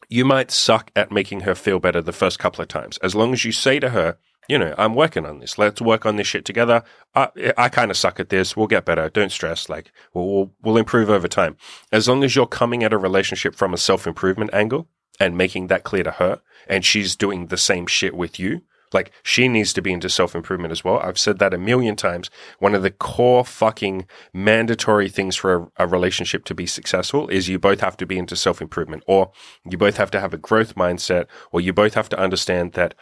you 0.09 0.25
might 0.25 0.51
suck 0.51 0.91
at 0.95 1.11
making 1.11 1.41
her 1.41 1.55
feel 1.55 1.79
better 1.79 2.01
the 2.01 2.11
first 2.11 2.37
couple 2.37 2.61
of 2.61 2.67
times. 2.67 2.97
As 2.99 3.15
long 3.15 3.33
as 3.33 3.45
you 3.45 3.51
say 3.51 3.79
to 3.79 3.89
her, 3.89 4.17
you 4.47 4.57
know, 4.57 4.75
I'm 4.77 4.95
working 4.95 5.25
on 5.25 5.39
this. 5.39 5.57
Let's 5.57 5.81
work 5.81 6.05
on 6.05 6.15
this 6.15 6.27
shit 6.27 6.45
together. 6.45 6.83
I, 7.15 7.29
I 7.57 7.69
kind 7.69 7.91
of 7.91 7.97
suck 7.97 8.19
at 8.19 8.29
this. 8.29 8.55
We'll 8.55 8.67
get 8.67 8.85
better. 8.85 9.09
Don't 9.09 9.31
stress. 9.31 9.69
Like, 9.69 9.91
we'll, 10.13 10.27
we'll, 10.27 10.51
we'll 10.61 10.77
improve 10.77 11.09
over 11.09 11.27
time. 11.27 11.57
As 11.91 12.07
long 12.07 12.23
as 12.23 12.35
you're 12.35 12.47
coming 12.47 12.83
at 12.83 12.93
a 12.93 12.97
relationship 12.97 13.55
from 13.55 13.73
a 13.73 13.77
self 13.77 14.05
improvement 14.07 14.53
angle 14.53 14.87
and 15.19 15.37
making 15.37 15.67
that 15.67 15.83
clear 15.83 16.03
to 16.03 16.11
her, 16.11 16.41
and 16.67 16.83
she's 16.85 17.15
doing 17.15 17.47
the 17.47 17.57
same 17.57 17.87
shit 17.87 18.15
with 18.15 18.39
you, 18.39 18.61
Like 18.93 19.11
she 19.23 19.47
needs 19.47 19.73
to 19.73 19.81
be 19.81 19.91
into 19.91 20.09
self 20.09 20.35
improvement 20.35 20.71
as 20.71 20.83
well. 20.83 20.99
I've 20.99 21.19
said 21.19 21.39
that 21.39 21.53
a 21.53 21.57
million 21.57 21.95
times. 21.95 22.29
One 22.59 22.73
of 22.73 22.81
the 22.83 22.91
core 22.91 23.43
fucking 23.45 24.07
mandatory 24.33 25.09
things 25.09 25.35
for 25.35 25.55
a, 25.77 25.85
a 25.85 25.87
relationship 25.87 26.45
to 26.45 26.55
be 26.55 26.65
successful 26.65 27.27
is 27.27 27.49
you 27.49 27.59
both 27.59 27.81
have 27.81 27.97
to 27.97 28.05
be 28.05 28.17
into 28.17 28.35
self 28.35 28.61
improvement 28.61 29.03
or 29.05 29.31
you 29.69 29.77
both 29.77 29.97
have 29.97 30.11
to 30.11 30.19
have 30.19 30.33
a 30.33 30.37
growth 30.37 30.75
mindset 30.75 31.27
or 31.51 31.61
you 31.61 31.73
both 31.73 31.93
have 31.93 32.09
to 32.09 32.19
understand 32.19 32.73
that 32.73 32.95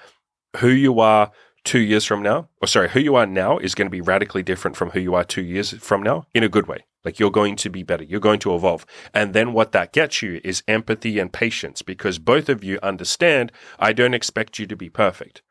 who 0.58 0.70
you 0.70 1.00
are 1.00 1.32
two 1.64 1.80
years 1.80 2.06
from 2.06 2.22
now, 2.22 2.50
or 2.62 2.68
sorry, 2.68 2.90
who 2.90 3.00
you 3.00 3.16
are 3.16 3.26
now 3.26 3.58
is 3.58 3.76
going 3.76 3.88
to 3.88 3.92
be 3.92 4.02
radically 4.02 4.44
different 4.44 4.76
from 4.76 4.92
who 4.92 5.00
you 5.00 5.16
are 5.16 5.24
two 5.24 5.42
years 5.42 5.72
from 5.72 6.04
now 6.04 6.26
in 6.34 6.44
a 6.44 6.50
good 6.50 6.68
way. 6.68 6.86
Like 7.04 7.20
you're 7.20 7.32
going 7.32 7.56
to 7.58 7.70
be 7.70 7.84
better. 7.84 8.04
You're 8.04 8.20
going 8.20 8.40
to 8.40 8.56
evolve. 8.56 8.86
And 9.14 9.34
then 9.34 9.54
what 9.54 9.72
that 9.74 9.94
gets 9.94 10.22
you 10.22 10.40
is 10.44 10.64
empathy 10.68 11.20
and 11.20 11.32
patience 11.32 11.82
because 11.82 12.18
both 12.20 12.50
of 12.50 12.64
you 12.64 12.80
understand 12.82 13.52
I 13.78 13.94
don't 13.94 14.14
expect 14.14 14.60
you 14.60 14.68
to 14.68 14.76
be 14.76 14.90
perfect. 14.90 15.42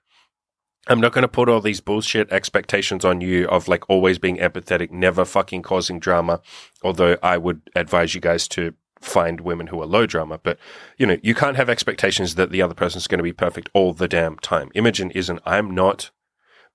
I'm 0.89 1.01
not 1.01 1.13
going 1.13 1.23
to 1.23 1.29
put 1.29 1.49
all 1.49 1.61
these 1.61 1.81
bullshit 1.81 2.33
expectations 2.33 3.05
on 3.05 3.21
you 3.21 3.47
of 3.49 3.69
like 3.69 3.89
always 3.89 4.19
being 4.19 4.39
empathetic, 4.39 4.91
never 4.91 5.25
fucking 5.25 5.63
causing 5.63 6.01
drama. 6.01 6.41
Although 6.83 7.19
I 7.23 7.39
would 7.39 7.63
advise 7.77 8.15
you 8.15 8.21
guys 8.21 8.49
to 8.49 8.75
find 9.05 9.41
women 9.41 9.69
who 9.69 9.81
are 9.81 9.87
low 9.87 10.07
drama, 10.07 10.39
but 10.43 10.59
you 10.97 11.07
know, 11.07 11.19
you 11.23 11.35
can't 11.35 11.57
have 11.57 11.69
expectations 11.69 12.35
that 12.37 12.51
the 12.51 12.63
other 12.63 12.75
person's 12.75 13.07
going 13.07 13.19
to 13.19 13.25
be 13.25 13.33
perfect 13.33 13.71
all 13.75 13.93
the 13.93 14.09
damn 14.09 14.37
time. 14.39 14.71
Imogen 14.75 15.11
isn't, 15.11 15.41
I'm 15.45 15.75
not. 15.75 16.11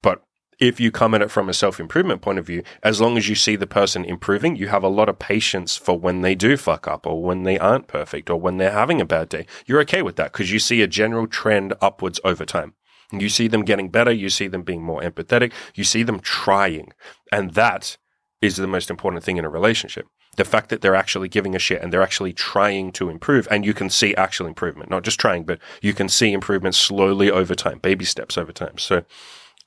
But 0.02 0.24
if 0.60 0.80
you 0.80 0.92
come 0.92 1.14
at 1.14 1.22
it 1.22 1.32
from 1.32 1.50
a 1.50 1.54
self 1.54 1.80
improvement 1.80 2.22
point 2.22 2.40
of 2.40 2.46
view, 2.46 2.64
as 2.84 3.00
long 3.00 3.18
as 3.18 3.30
you 3.30 3.36
see 3.36 3.56
the 3.56 3.68
person 3.68 4.04
improving, 4.04 4.56
you 4.56 4.68
have 4.68 4.84
a 4.84 4.90
lot 4.90 5.10
of 5.10 5.20
patience 5.20 5.76
for 5.76 5.98
when 5.98 6.22
they 6.22 6.36
do 6.36 6.58
fuck 6.58 6.88
up 6.88 7.06
or 7.06 7.22
when 7.22 7.44
they 7.44 7.60
aren't 7.60 7.88
perfect 7.88 8.30
or 8.30 8.40
when 8.40 8.58
they're 8.58 8.72
having 8.72 9.00
a 9.00 9.06
bad 9.06 9.30
day. 9.30 9.46
You're 9.66 9.82
okay 9.82 10.02
with 10.02 10.16
that 10.16 10.34
because 10.34 10.52
you 10.52 10.60
see 10.60 10.82
a 10.82 10.88
general 10.88 11.28
trend 11.28 11.74
upwards 11.82 12.20
over 12.24 12.46
time. 12.46 12.74
You 13.12 13.30
see 13.30 13.48
them 13.48 13.64
getting 13.64 13.90
better. 13.90 14.12
You 14.12 14.30
see 14.30 14.48
them 14.48 14.64
being 14.64 14.84
more 14.84 15.02
empathetic. 15.02 15.54
You 15.76 15.84
see 15.84 16.04
them 16.04 16.20
trying. 16.20 16.92
And 17.32 17.52
that 17.52 17.98
is 18.42 18.56
the 18.56 18.68
most 18.68 18.90
important 18.90 19.24
thing 19.24 19.38
in 19.38 19.46
a 19.46 19.50
relationship. 19.50 20.08
The 20.36 20.46
fact 20.46 20.70
that 20.70 20.82
they're 20.82 20.96
actually 20.96 21.28
giving 21.28 21.56
a 21.56 21.60
shit 21.60 21.82
and 21.82 21.92
they're 21.92 22.04
actually 22.04 22.34
trying 22.34 22.92
to 22.94 23.10
improve. 23.10 23.48
And 23.50 23.66
you 23.66 23.74
can 23.74 23.90
see 23.90 24.14
actual 24.16 24.46
improvement, 24.46 24.90
not 24.90 25.04
just 25.04 25.20
trying, 25.20 25.44
but 25.44 25.60
you 25.82 25.94
can 25.94 26.08
see 26.08 26.32
improvement 26.32 26.76
slowly 26.76 27.32
over 27.32 27.56
time, 27.56 27.80
baby 27.80 28.06
steps 28.06 28.38
over 28.38 28.52
time. 28.52 28.78
So 28.78 29.04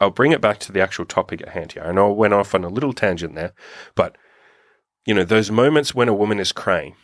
I'll 0.00 0.10
bring 0.10 0.32
it 0.32 0.40
back 0.40 0.58
to 0.60 0.72
the 0.72 0.80
actual 0.80 1.04
topic 1.04 1.42
at 1.42 1.50
hand 1.50 1.72
here. 1.72 1.82
I 1.82 1.92
know 1.92 2.10
I 2.10 2.14
went 2.14 2.34
off 2.34 2.54
on 2.54 2.64
a 2.64 2.68
little 2.68 2.92
tangent 2.92 3.34
there, 3.34 3.52
but 3.94 4.16
you 5.04 5.14
know, 5.14 5.24
those 5.24 5.50
moments 5.50 5.94
when 5.94 6.08
a 6.08 6.14
woman 6.14 6.38
is 6.38 6.52
crying, 6.52 6.94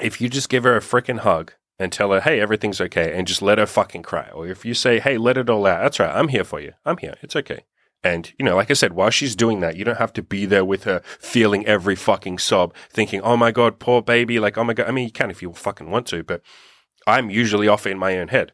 if 0.00 0.20
you 0.20 0.28
just 0.28 0.48
give 0.48 0.64
her 0.64 0.76
a 0.76 0.80
freaking 0.80 1.20
hug 1.20 1.52
and 1.78 1.92
tell 1.92 2.12
her, 2.12 2.20
hey, 2.20 2.40
everything's 2.40 2.80
okay, 2.80 3.16
and 3.16 3.26
just 3.26 3.42
let 3.42 3.58
her 3.58 3.66
fucking 3.66 4.02
cry. 4.02 4.28
Or 4.34 4.46
if 4.46 4.64
you 4.64 4.74
say, 4.74 4.98
hey, 4.98 5.16
let 5.16 5.38
it 5.38 5.48
all 5.48 5.66
out, 5.66 5.82
that's 5.82 6.00
right, 6.00 6.14
I'm 6.14 6.28
here 6.28 6.44
for 6.44 6.60
you. 6.60 6.72
I'm 6.84 6.96
here. 6.98 7.14
It's 7.22 7.36
okay. 7.36 7.64
And, 8.02 8.32
you 8.38 8.44
know, 8.44 8.56
like 8.56 8.70
I 8.70 8.74
said, 8.74 8.94
while 8.94 9.10
she's 9.10 9.36
doing 9.36 9.60
that, 9.60 9.76
you 9.76 9.84
don't 9.84 9.98
have 9.98 10.12
to 10.14 10.22
be 10.22 10.46
there 10.46 10.64
with 10.64 10.84
her 10.84 11.02
feeling 11.18 11.66
every 11.66 11.94
fucking 11.94 12.38
sob, 12.38 12.74
thinking, 12.88 13.20
oh 13.20 13.36
my 13.36 13.50
God, 13.50 13.78
poor 13.78 14.00
baby. 14.00 14.40
Like, 14.40 14.56
oh 14.56 14.64
my 14.64 14.72
God. 14.72 14.88
I 14.88 14.90
mean, 14.90 15.04
you 15.04 15.12
can 15.12 15.30
if 15.30 15.42
you 15.42 15.52
fucking 15.52 15.90
want 15.90 16.06
to, 16.06 16.22
but 16.22 16.40
I'm 17.06 17.28
usually 17.28 17.68
off 17.68 17.86
in 17.86 17.98
my 17.98 18.18
own 18.18 18.28
head 18.28 18.52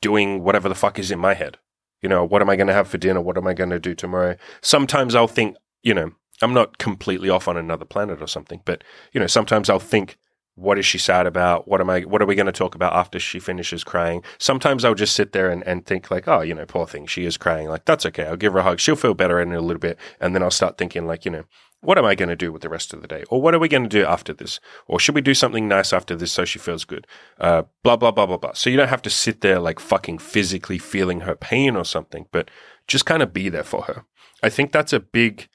doing 0.00 0.42
whatever 0.42 0.68
the 0.68 0.74
fuck 0.74 0.98
is 0.98 1.10
in 1.10 1.18
my 1.18 1.34
head. 1.34 1.58
You 2.00 2.08
know, 2.08 2.24
what 2.24 2.40
am 2.40 2.48
I 2.48 2.56
going 2.56 2.68
to 2.68 2.72
have 2.72 2.88
for 2.88 2.98
dinner? 2.98 3.20
What 3.20 3.36
am 3.36 3.46
I 3.46 3.54
going 3.54 3.70
to 3.70 3.80
do 3.80 3.94
tomorrow? 3.94 4.36
Sometimes 4.62 5.14
I'll 5.14 5.28
think, 5.28 5.56
you 5.82 5.92
know, 5.92 6.12
I'm 6.40 6.54
not 6.54 6.78
completely 6.78 7.28
off 7.28 7.48
on 7.48 7.56
another 7.56 7.84
planet 7.84 8.22
or 8.22 8.28
something, 8.28 8.62
but, 8.64 8.84
you 9.12 9.20
know, 9.20 9.26
sometimes 9.26 9.68
I'll 9.68 9.80
think, 9.80 10.16
what 10.58 10.78
is 10.78 10.84
she 10.84 10.98
sad 10.98 11.26
about? 11.26 11.68
What 11.68 11.80
am 11.80 11.88
I? 11.88 12.00
What 12.00 12.20
are 12.20 12.26
we 12.26 12.34
going 12.34 12.46
to 12.46 12.52
talk 12.52 12.74
about 12.74 12.92
after 12.92 13.20
she 13.20 13.38
finishes 13.38 13.84
crying? 13.84 14.22
Sometimes 14.38 14.84
I'll 14.84 14.94
just 14.94 15.14
sit 15.14 15.32
there 15.32 15.50
and, 15.50 15.64
and 15.66 15.86
think 15.86 16.10
like, 16.10 16.26
oh, 16.26 16.40
you 16.40 16.54
know, 16.54 16.66
poor 16.66 16.86
thing, 16.86 17.06
she 17.06 17.24
is 17.24 17.36
crying. 17.36 17.68
Like 17.68 17.84
that's 17.84 18.04
okay. 18.06 18.24
I'll 18.24 18.36
give 18.36 18.52
her 18.52 18.58
a 18.58 18.62
hug. 18.64 18.80
She'll 18.80 18.96
feel 18.96 19.14
better 19.14 19.40
in 19.40 19.52
a 19.52 19.60
little 19.60 19.78
bit, 19.78 19.98
and 20.20 20.34
then 20.34 20.42
I'll 20.42 20.50
start 20.50 20.76
thinking 20.76 21.06
like, 21.06 21.24
you 21.24 21.30
know, 21.30 21.44
what 21.80 21.96
am 21.96 22.04
I 22.04 22.16
going 22.16 22.28
to 22.28 22.36
do 22.36 22.52
with 22.52 22.62
the 22.62 22.68
rest 22.68 22.92
of 22.92 23.02
the 23.02 23.08
day, 23.08 23.22
or 23.30 23.40
what 23.40 23.54
are 23.54 23.60
we 23.60 23.68
going 23.68 23.84
to 23.84 23.88
do 23.88 24.04
after 24.04 24.32
this, 24.32 24.58
or 24.88 24.98
should 24.98 25.14
we 25.14 25.20
do 25.20 25.34
something 25.34 25.68
nice 25.68 25.92
after 25.92 26.16
this 26.16 26.32
so 26.32 26.44
she 26.44 26.58
feels 26.58 26.84
good? 26.84 27.06
Uh, 27.38 27.62
blah 27.84 27.96
blah 27.96 28.10
blah 28.10 28.26
blah 28.26 28.36
blah. 28.36 28.52
So 28.54 28.68
you 28.68 28.76
don't 28.76 28.88
have 28.88 29.02
to 29.02 29.10
sit 29.10 29.42
there 29.42 29.60
like 29.60 29.78
fucking 29.78 30.18
physically 30.18 30.78
feeling 30.78 31.20
her 31.20 31.36
pain 31.36 31.76
or 31.76 31.84
something, 31.84 32.26
but 32.32 32.50
just 32.88 33.06
kind 33.06 33.22
of 33.22 33.32
be 33.32 33.48
there 33.48 33.64
for 33.64 33.82
her. 33.82 34.04
I 34.42 34.48
think 34.48 34.72
that's 34.72 34.92
a 34.92 35.00
big. 35.00 35.48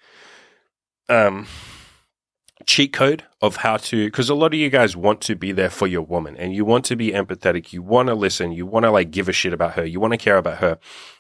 Um, 1.10 1.48
cheat 2.66 2.94
code 2.94 3.24
of 3.42 3.58
how 3.58 3.78
to 3.78 4.06
because 4.06 4.30
a 4.30 4.36
lot 4.36 4.54
of 4.54 4.60
you 4.60 4.70
guys 4.70 4.96
want 4.96 5.22
to 5.22 5.36
be 5.36 5.52
there 5.52 5.70
for 5.70 5.88
your 5.88 6.02
woman 6.02 6.36
and 6.38 6.54
you 6.54 6.66
want 6.66 6.86
to 6.86 6.96
be 6.96 7.12
empathetic. 7.12 7.74
You 7.74 7.82
want 7.82 8.08
to 8.08 8.16
listen. 8.16 8.52
You 8.52 8.66
want 8.66 8.84
to 8.84 8.92
like 8.92 9.12
give 9.12 9.30
a 9.30 9.34
shit 9.34 9.54
about 9.54 9.74
her. 9.74 9.86
You 9.86 10.00
want 10.00 10.12
to 10.14 10.18
care 10.18 10.38
about 10.38 10.60
her. 10.60 10.80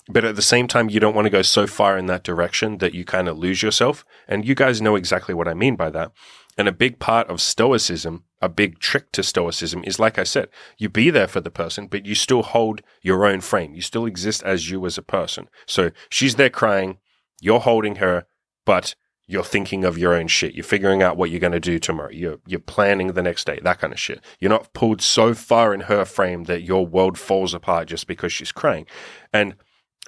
But 0.10 0.26
at 0.26 0.36
the 0.36 0.42
same 0.42 0.68
time 0.68 0.90
you 0.90 1.00
don't 1.00 1.16
want 1.16 1.26
to 1.26 1.32
go 1.32 1.42
so 1.42 1.68
far 1.68 1.98
in 1.98 2.06
that 2.08 2.24
direction 2.24 2.80
that 2.80 2.94
you 2.94 3.06
kind 3.06 3.28
of 3.28 3.38
lose 3.38 3.62
yourself. 3.62 4.06
And 4.28 4.46
you 4.46 4.56
guys 4.56 4.82
know 4.82 4.96
exactly 4.96 5.34
what 5.34 5.48
i 5.48 5.54
mean 5.54 5.76
by 5.76 5.90
that. 5.92 6.12
And 6.58 6.68
a 6.68 6.74
big 6.74 7.00
part 7.00 7.30
of 7.30 7.42
stoicism 7.42 8.24
a 8.42 8.50
big 8.50 8.80
trick 8.80 9.10
to 9.14 9.24
stoicism 9.24 9.82
is 9.86 10.00
like 10.00 10.20
i 10.20 10.24
said 10.26 10.50
you 10.78 10.90
be 10.90 11.10
there 11.10 11.30
for 11.30 11.40
the 11.40 11.50
person 11.50 11.88
but 11.88 12.06
you 12.06 12.14
still 12.14 12.44
hold 12.44 12.82
your 13.02 13.26
own 13.26 13.42
frame. 13.42 13.74
You 13.74 13.82
still 13.82 14.06
exist 14.06 14.44
as 14.44 14.70
you 14.70 14.86
as 14.86 14.98
a 14.98 15.02
person. 15.02 15.48
So 15.66 15.92
she's 16.10 16.36
there 16.36 16.50
crying. 16.50 16.98
You're 17.42 17.62
holding 17.62 17.96
her 17.96 18.26
but 18.66 18.96
you're 19.28 19.44
thinking 19.44 19.86
of 19.86 19.98
your 19.98 20.14
own 20.14 20.28
shit. 20.28 20.54
You're 20.54 20.64
figuring 20.64 21.02
out 21.02 21.16
what 21.16 21.30
you're 21.30 21.40
going 21.40 21.54
to 21.54 21.60
do 21.60 21.80
tomorrow. 21.80 22.12
You're, 22.12 22.40
you're 22.46 22.60
planning 22.60 23.08
the 23.08 23.24
next 23.24 23.46
day, 23.46 23.60
that 23.64 23.80
kind 23.80 23.94
of 23.94 24.00
shit. 24.00 24.22
You're 24.40 24.50
not 24.50 24.74
pulled 24.74 25.02
so 25.02 25.34
far 25.34 25.74
in 25.74 25.82
her 25.82 26.06
frame 26.06 26.44
that 26.46 26.64
your 26.64 26.86
world 26.86 27.18
falls 27.18 27.54
apart 27.54 27.88
just 27.88 28.06
because 28.06 28.34
she's 28.34 28.52
crying. 28.52 28.86
And 29.32 29.56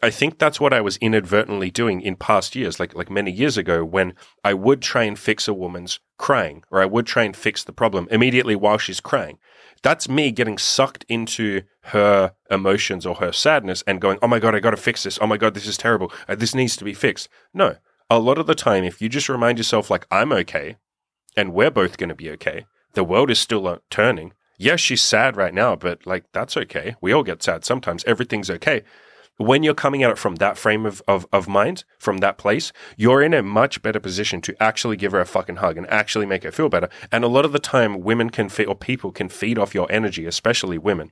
I 0.03 0.09
think 0.09 0.37
that's 0.37 0.59
what 0.59 0.73
I 0.73 0.81
was 0.81 0.97
inadvertently 0.97 1.71
doing 1.71 2.01
in 2.01 2.17
past 2.17 2.55
years, 2.55 2.79
like, 2.79 2.93
like 2.93 3.09
many 3.09 3.31
years 3.31 3.57
ago 3.57 3.85
when 3.85 4.13
I 4.43 4.53
would 4.53 4.81
try 4.81 5.03
and 5.03 5.17
fix 5.17 5.47
a 5.47 5.53
woman's 5.53 5.99
crying 6.17 6.63
or 6.69 6.81
I 6.81 6.85
would 6.85 7.05
try 7.05 7.23
and 7.23 7.35
fix 7.35 7.63
the 7.63 7.71
problem 7.71 8.07
immediately 8.11 8.55
while 8.55 8.77
she's 8.77 8.99
crying. 8.99 9.37
That's 9.81 10.09
me 10.09 10.31
getting 10.31 10.57
sucked 10.57 11.05
into 11.07 11.61
her 11.83 12.33
emotions 12.51 13.05
or 13.05 13.15
her 13.15 13.31
sadness 13.31 13.83
and 13.87 14.01
going, 14.01 14.19
Oh 14.21 14.27
my 14.27 14.39
God, 14.39 14.55
I 14.55 14.59
got 14.59 14.71
to 14.71 14.77
fix 14.77 15.03
this. 15.03 15.17
Oh 15.21 15.27
my 15.27 15.37
God, 15.37 15.53
this 15.53 15.67
is 15.67 15.77
terrible. 15.77 16.11
Uh, 16.27 16.35
this 16.35 16.53
needs 16.53 16.75
to 16.77 16.83
be 16.83 16.93
fixed. 16.93 17.29
No, 17.53 17.77
a 18.09 18.19
lot 18.19 18.37
of 18.37 18.47
the 18.47 18.55
time, 18.55 18.83
if 18.83 19.01
you 19.01 19.09
just 19.09 19.29
remind 19.29 19.57
yourself, 19.57 19.89
like, 19.89 20.05
I'm 20.11 20.31
okay 20.31 20.77
and 21.35 21.53
we're 21.53 21.71
both 21.71 21.97
going 21.97 22.09
to 22.09 22.15
be 22.15 22.29
okay, 22.31 22.65
the 22.93 23.03
world 23.03 23.29
is 23.29 23.39
still 23.39 23.67
uh, 23.67 23.79
turning. 23.89 24.33
Yes, 24.57 24.79
she's 24.79 25.01
sad 25.01 25.35
right 25.35 25.53
now, 25.53 25.75
but 25.75 26.05
like, 26.05 26.25
that's 26.31 26.55
okay. 26.55 26.95
We 27.01 27.11
all 27.11 27.23
get 27.23 27.43
sad 27.43 27.65
sometimes. 27.65 28.03
Everything's 28.05 28.49
okay. 28.49 28.83
When 29.37 29.63
you're 29.63 29.73
coming 29.73 30.01
at 30.01 30.11
it 30.11 30.17
from 30.17 30.35
that 30.35 30.57
frame 30.57 30.85
of, 30.85 31.01
of, 31.09 31.27
of 31.33 31.49
mind, 31.49 31.83
from 31.99 32.19
that 32.19 32.37
place, 32.37 32.71
you're 32.95 33.21
in 33.21 33.33
a 33.33 33.43
much 33.43 33.81
better 33.81 33.99
position 33.99 34.39
to 34.41 34.63
actually 34.63 34.95
give 34.95 35.11
her 35.11 35.19
a 35.19 35.25
fucking 35.25 35.57
hug 35.57 35.77
and 35.77 35.85
actually 35.89 36.25
make 36.25 36.43
her 36.43 36.53
feel 36.53 36.69
better. 36.69 36.87
And 37.11 37.25
a 37.25 37.27
lot 37.27 37.43
of 37.43 37.51
the 37.51 37.59
time, 37.59 37.99
women 37.99 38.29
can 38.29 38.47
feed, 38.47 38.67
or 38.67 38.75
people 38.75 39.11
can 39.11 39.27
feed 39.27 39.59
off 39.59 39.75
your 39.75 39.91
energy, 39.91 40.25
especially 40.25 40.77
women. 40.77 41.11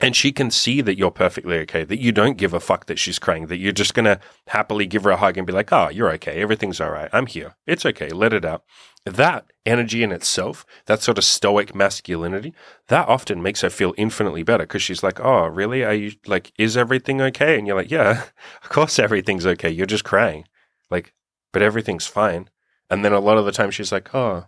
And 0.00 0.16
she 0.16 0.32
can 0.32 0.50
see 0.50 0.80
that 0.80 0.96
you're 0.96 1.10
perfectly 1.10 1.58
okay, 1.58 1.84
that 1.84 2.00
you 2.00 2.10
don't 2.10 2.38
give 2.38 2.54
a 2.54 2.60
fuck 2.60 2.86
that 2.86 2.98
she's 2.98 3.18
crying, 3.18 3.46
that 3.48 3.58
you're 3.58 3.72
just 3.72 3.92
going 3.92 4.06
to 4.06 4.18
happily 4.46 4.86
give 4.86 5.04
her 5.04 5.10
a 5.10 5.16
hug 5.16 5.36
and 5.36 5.46
be 5.46 5.52
like, 5.52 5.72
oh, 5.72 5.90
you're 5.90 6.10
okay. 6.12 6.40
Everything's 6.40 6.80
all 6.80 6.90
right. 6.90 7.10
I'm 7.12 7.26
here. 7.26 7.56
It's 7.66 7.84
okay. 7.84 8.08
Let 8.08 8.32
it 8.32 8.44
out. 8.44 8.64
That 9.04 9.46
energy 9.66 10.02
in 10.02 10.10
itself, 10.12 10.64
that 10.86 11.02
sort 11.02 11.18
of 11.18 11.24
stoic 11.24 11.74
masculinity, 11.74 12.54
that 12.88 13.08
often 13.08 13.42
makes 13.42 13.60
her 13.60 13.70
feel 13.70 13.94
infinitely 13.98 14.42
better 14.42 14.64
because 14.64 14.82
she's 14.82 15.02
like, 15.02 15.20
oh, 15.20 15.46
really? 15.46 15.84
Are 15.84 15.94
you 15.94 16.12
like, 16.26 16.52
is 16.58 16.76
everything 16.76 17.20
okay? 17.20 17.58
And 17.58 17.66
you're 17.66 17.76
like, 17.76 17.90
yeah, 17.90 18.24
of 18.62 18.68
course 18.70 18.98
everything's 18.98 19.46
okay. 19.46 19.70
You're 19.70 19.86
just 19.86 20.04
crying. 20.04 20.46
Like, 20.90 21.12
but 21.52 21.62
everything's 21.62 22.06
fine. 22.06 22.48
And 22.88 23.04
then 23.04 23.12
a 23.12 23.20
lot 23.20 23.38
of 23.38 23.44
the 23.44 23.52
time 23.52 23.70
she's 23.70 23.92
like, 23.92 24.14
oh, 24.14 24.46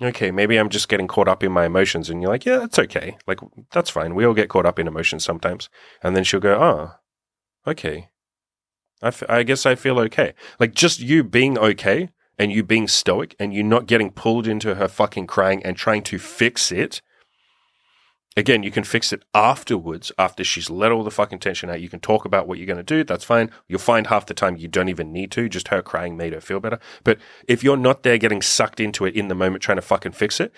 okay, 0.00 0.30
maybe 0.30 0.56
I'm 0.56 0.68
just 0.68 0.88
getting 0.88 1.06
caught 1.06 1.28
up 1.28 1.42
in 1.42 1.52
my 1.52 1.66
emotions. 1.66 2.10
And 2.10 2.20
you're 2.20 2.30
like, 2.30 2.44
yeah, 2.44 2.64
it's 2.64 2.78
okay. 2.78 3.16
Like, 3.26 3.40
that's 3.72 3.90
fine. 3.90 4.14
We 4.14 4.24
all 4.24 4.34
get 4.34 4.48
caught 4.48 4.66
up 4.66 4.78
in 4.78 4.86
emotions 4.86 5.24
sometimes. 5.24 5.68
And 6.02 6.16
then 6.16 6.24
she'll 6.24 6.40
go, 6.40 6.60
oh, 6.60 7.70
okay. 7.70 8.10
I, 9.02 9.08
f- 9.08 9.28
I 9.28 9.42
guess 9.42 9.66
I 9.66 9.74
feel 9.74 9.98
okay. 10.00 10.34
Like, 10.58 10.74
just 10.74 11.00
you 11.00 11.22
being 11.24 11.58
okay 11.58 12.10
and 12.38 12.50
you 12.50 12.62
being 12.62 12.88
stoic 12.88 13.36
and 13.38 13.54
you 13.54 13.62
not 13.62 13.86
getting 13.86 14.10
pulled 14.10 14.46
into 14.46 14.74
her 14.76 14.88
fucking 14.88 15.26
crying 15.26 15.64
and 15.64 15.76
trying 15.76 16.02
to 16.04 16.18
fix 16.18 16.72
it 16.72 17.00
Again, 18.36 18.64
you 18.64 18.72
can 18.72 18.82
fix 18.82 19.12
it 19.12 19.22
afterwards, 19.32 20.10
after 20.18 20.42
she's 20.42 20.68
let 20.68 20.90
all 20.90 21.04
the 21.04 21.10
fucking 21.12 21.38
tension 21.38 21.70
out. 21.70 21.80
You 21.80 21.88
can 21.88 22.00
talk 22.00 22.24
about 22.24 22.48
what 22.48 22.58
you're 22.58 22.66
going 22.66 22.78
to 22.78 22.82
do. 22.82 23.04
That's 23.04 23.22
fine. 23.24 23.50
You'll 23.68 23.78
find 23.78 24.08
half 24.08 24.26
the 24.26 24.34
time 24.34 24.56
you 24.56 24.66
don't 24.66 24.88
even 24.88 25.12
need 25.12 25.30
to. 25.32 25.48
Just 25.48 25.68
her 25.68 25.82
crying 25.82 26.16
made 26.16 26.32
her 26.32 26.40
feel 26.40 26.58
better. 26.58 26.80
But 27.04 27.18
if 27.46 27.62
you're 27.62 27.76
not 27.76 28.02
there 28.02 28.18
getting 28.18 28.42
sucked 28.42 28.80
into 28.80 29.04
it 29.04 29.14
in 29.14 29.28
the 29.28 29.36
moment, 29.36 29.62
trying 29.62 29.76
to 29.76 29.82
fucking 29.82 30.12
fix 30.12 30.40
it, 30.40 30.52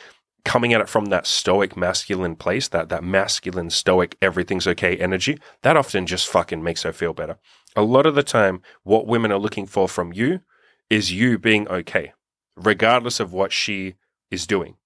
coming 0.46 0.72
at 0.72 0.80
it 0.80 0.88
from 0.88 1.06
that 1.06 1.26
stoic 1.26 1.76
masculine 1.76 2.34
place, 2.34 2.66
that, 2.68 2.88
that 2.88 3.04
masculine 3.04 3.68
stoic 3.68 4.16
everything's 4.22 4.66
okay 4.66 4.96
energy, 4.96 5.38
that 5.60 5.76
often 5.76 6.06
just 6.06 6.28
fucking 6.28 6.62
makes 6.62 6.82
her 6.82 6.94
feel 6.94 7.12
better. 7.12 7.36
A 7.74 7.82
lot 7.82 8.06
of 8.06 8.14
the 8.14 8.22
time, 8.22 8.62
what 8.84 9.06
women 9.06 9.30
are 9.30 9.38
looking 9.38 9.66
for 9.66 9.86
from 9.86 10.14
you 10.14 10.40
is 10.88 11.12
you 11.12 11.38
being 11.38 11.68
okay, 11.68 12.14
regardless 12.56 13.20
of 13.20 13.34
what 13.34 13.52
she 13.52 13.96
is 14.30 14.46
doing. 14.46 14.76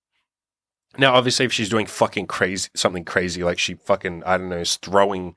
Now, 0.99 1.15
obviously, 1.15 1.47
if 1.47 1.53
she's 1.53 1.69
doing 1.69 1.87
fucking 1.87 2.27
crazy, 2.27 2.69
something 2.75 3.05
crazy, 3.05 3.45
like 3.45 3.59
she 3.59 3.75
fucking, 3.75 4.25
I 4.27 4.37
don't 4.37 4.49
know, 4.49 4.59
is 4.59 4.77
throwing 4.77 5.37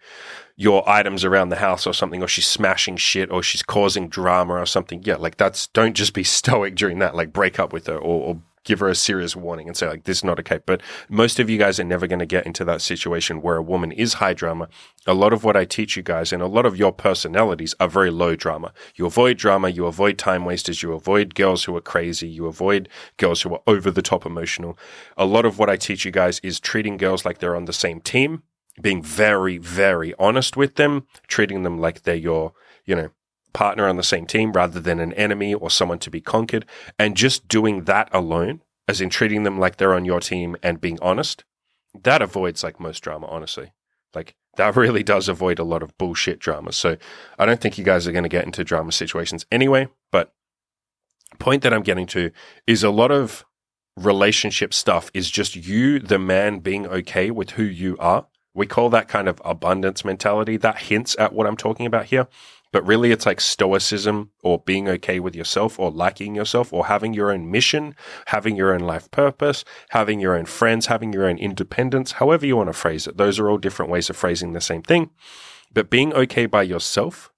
your 0.55 0.87
items 0.89 1.23
around 1.23 1.49
the 1.49 1.57
house 1.57 1.85
or 1.85 1.93
something, 1.93 2.23
or 2.23 2.27
she's 2.27 2.47
smashing 2.47 2.97
shit, 2.97 3.31
or 3.31 3.43
she's 3.43 3.61
causing 3.61 4.07
drama 4.07 4.55
or 4.55 4.65
something, 4.65 5.03
yeah, 5.03 5.15
like 5.15 5.37
that's, 5.37 5.67
don't 5.67 5.95
just 5.95 6.13
be 6.13 6.23
stoic 6.23 6.75
during 6.75 6.99
that, 6.99 7.15
like 7.15 7.31
break 7.31 7.59
up 7.59 7.71
with 7.71 7.87
her 7.87 7.97
or, 7.97 8.29
or 8.29 8.41
give 8.63 8.79
her 8.79 8.89
a 8.89 8.95
serious 8.95 9.35
warning 9.35 9.67
and 9.67 9.75
say 9.75 9.87
like 9.87 10.03
this 10.03 10.17
is 10.17 10.23
not 10.23 10.39
okay. 10.39 10.59
But 10.65 10.81
most 11.09 11.39
of 11.39 11.49
you 11.49 11.57
guys 11.57 11.79
are 11.79 11.83
never 11.83 12.07
going 12.07 12.19
to 12.19 12.25
get 12.25 12.45
into 12.45 12.65
that 12.65 12.81
situation 12.81 13.41
where 13.41 13.57
a 13.57 13.61
woman 13.61 13.91
is 13.91 14.15
high 14.15 14.33
drama. 14.33 14.67
A 15.05 15.13
lot 15.13 15.33
of 15.33 15.43
what 15.43 15.57
i 15.57 15.65
teach 15.65 15.97
you 15.97 16.03
guys 16.03 16.31
and 16.31 16.41
a 16.41 16.47
lot 16.47 16.65
of 16.65 16.77
your 16.77 16.91
personalities 16.91 17.75
are 17.79 17.87
very 17.87 18.11
low 18.11 18.35
drama. 18.35 18.73
You 18.95 19.05
avoid 19.05 19.37
drama 19.37 19.69
you 19.69 19.85
avoid 19.85 20.17
time 20.17 20.45
wasters 20.45 20.83
you 20.83 20.93
avoid 20.93 21.35
girls 21.35 21.63
who 21.65 21.75
are 21.75 21.81
crazy 21.81 22.27
you 22.27 22.45
avoid 22.45 22.89
girls 23.17 23.41
who 23.41 23.53
are 23.53 23.61
over 23.67 23.91
the 23.91 24.01
top 24.01 24.25
emotional. 24.25 24.77
A 25.17 25.25
lot 25.25 25.45
of 25.45 25.59
what 25.59 25.69
i 25.69 25.75
teach 25.75 26.05
you 26.05 26.11
guys 26.11 26.39
is 26.39 26.59
treating 26.59 26.97
girls 26.97 27.25
like 27.25 27.39
they're 27.39 27.55
on 27.55 27.65
the 27.65 27.73
same 27.73 27.99
team 27.99 28.43
being 28.81 29.03
very 29.03 29.57
very 29.57 30.13
honest 30.17 30.57
with 30.57 30.75
them 30.75 31.05
treating 31.27 31.63
them 31.63 31.77
like 31.77 32.03
they're 32.03 32.15
your 32.15 32.53
you 32.85 32.95
know 32.95 33.09
partner 33.53 33.87
on 33.87 33.97
the 33.97 34.03
same 34.03 34.25
team 34.25 34.51
rather 34.51 34.79
than 34.79 34.99
an 34.99 35.13
enemy 35.13 35.53
or 35.53 35.69
someone 35.69 35.99
to 35.99 36.09
be 36.09 36.21
conquered. 36.21 36.65
And 36.99 37.15
just 37.15 37.47
doing 37.47 37.85
that 37.85 38.09
alone, 38.11 38.61
as 38.87 38.99
in 38.99 39.09
treating 39.09 39.43
them 39.43 39.59
like 39.59 39.77
they're 39.77 39.93
on 39.93 40.05
your 40.05 40.19
team 40.19 40.55
and 40.61 40.81
being 40.81 40.99
honest, 41.01 41.43
that 42.03 42.21
avoids 42.21 42.63
like 42.63 42.79
most 42.79 42.99
drama, 42.99 43.27
honestly. 43.27 43.71
Like 44.13 44.35
that 44.57 44.75
really 44.75 45.03
does 45.03 45.29
avoid 45.29 45.59
a 45.59 45.63
lot 45.63 45.83
of 45.83 45.97
bullshit 45.97 46.39
drama. 46.39 46.71
So 46.73 46.97
I 47.37 47.45
don't 47.45 47.61
think 47.61 47.77
you 47.77 47.83
guys 47.83 48.07
are 48.07 48.11
going 48.11 48.23
to 48.23 48.29
get 48.29 48.45
into 48.45 48.63
drama 48.63 48.91
situations 48.91 49.45
anyway. 49.51 49.87
But 50.11 50.33
point 51.39 51.63
that 51.63 51.73
I'm 51.73 51.83
getting 51.83 52.07
to 52.07 52.31
is 52.67 52.83
a 52.83 52.89
lot 52.89 53.11
of 53.11 53.45
relationship 53.97 54.73
stuff 54.73 55.11
is 55.13 55.29
just 55.29 55.55
you, 55.55 55.99
the 55.99 56.19
man, 56.19 56.59
being 56.59 56.87
okay 56.87 57.31
with 57.31 57.51
who 57.51 57.63
you 57.63 57.97
are. 57.99 58.27
We 58.55 58.67
call 58.67 58.89
that 58.91 59.07
kind 59.07 59.27
of 59.27 59.41
abundance 59.43 60.05
mentality. 60.05 60.57
That 60.57 60.79
hints 60.83 61.15
at 61.17 61.33
what 61.33 61.47
I'm 61.47 61.57
talking 61.57 61.85
about 61.85 62.05
here. 62.05 62.27
But 62.73 62.85
really, 62.87 63.11
it's 63.11 63.27
like 63.27 63.39
stoicism 63.39 64.31
or 64.41 64.57
being 64.57 64.89
okay 64.89 65.19
with 65.19 65.35
yourself 65.35 65.79
or 65.79 65.91
liking 65.91 66.33
yourself 66.33 66.73
or 66.73 66.87
having 66.87 67.13
your 67.13 67.31
own 67.31 67.49
mission, 67.51 67.95
having 68.25 68.55
your 68.55 68.73
own 68.73 68.81
life 68.81 69.09
purpose, 69.11 69.63
having 69.89 70.19
your 70.19 70.35
own 70.35 70.45
friends, 70.45 70.87
having 70.87 71.13
your 71.13 71.27
own 71.27 71.37
independence, 71.37 72.13
however 72.13 72.47
you 72.47 72.57
want 72.57 72.69
to 72.69 72.73
phrase 72.73 73.05
it. 73.05 73.15
Those 73.15 73.37
are 73.37 73.47
all 73.47 73.59
different 73.59 73.91
ways 73.91 74.09
of 74.09 74.17
phrasing 74.17 74.53
the 74.53 74.59
same 74.59 74.81
thing. 74.81 75.11
But 75.71 75.91
being 75.91 76.13
okay 76.13 76.47
by 76.47 76.63
yourself, 76.63 77.31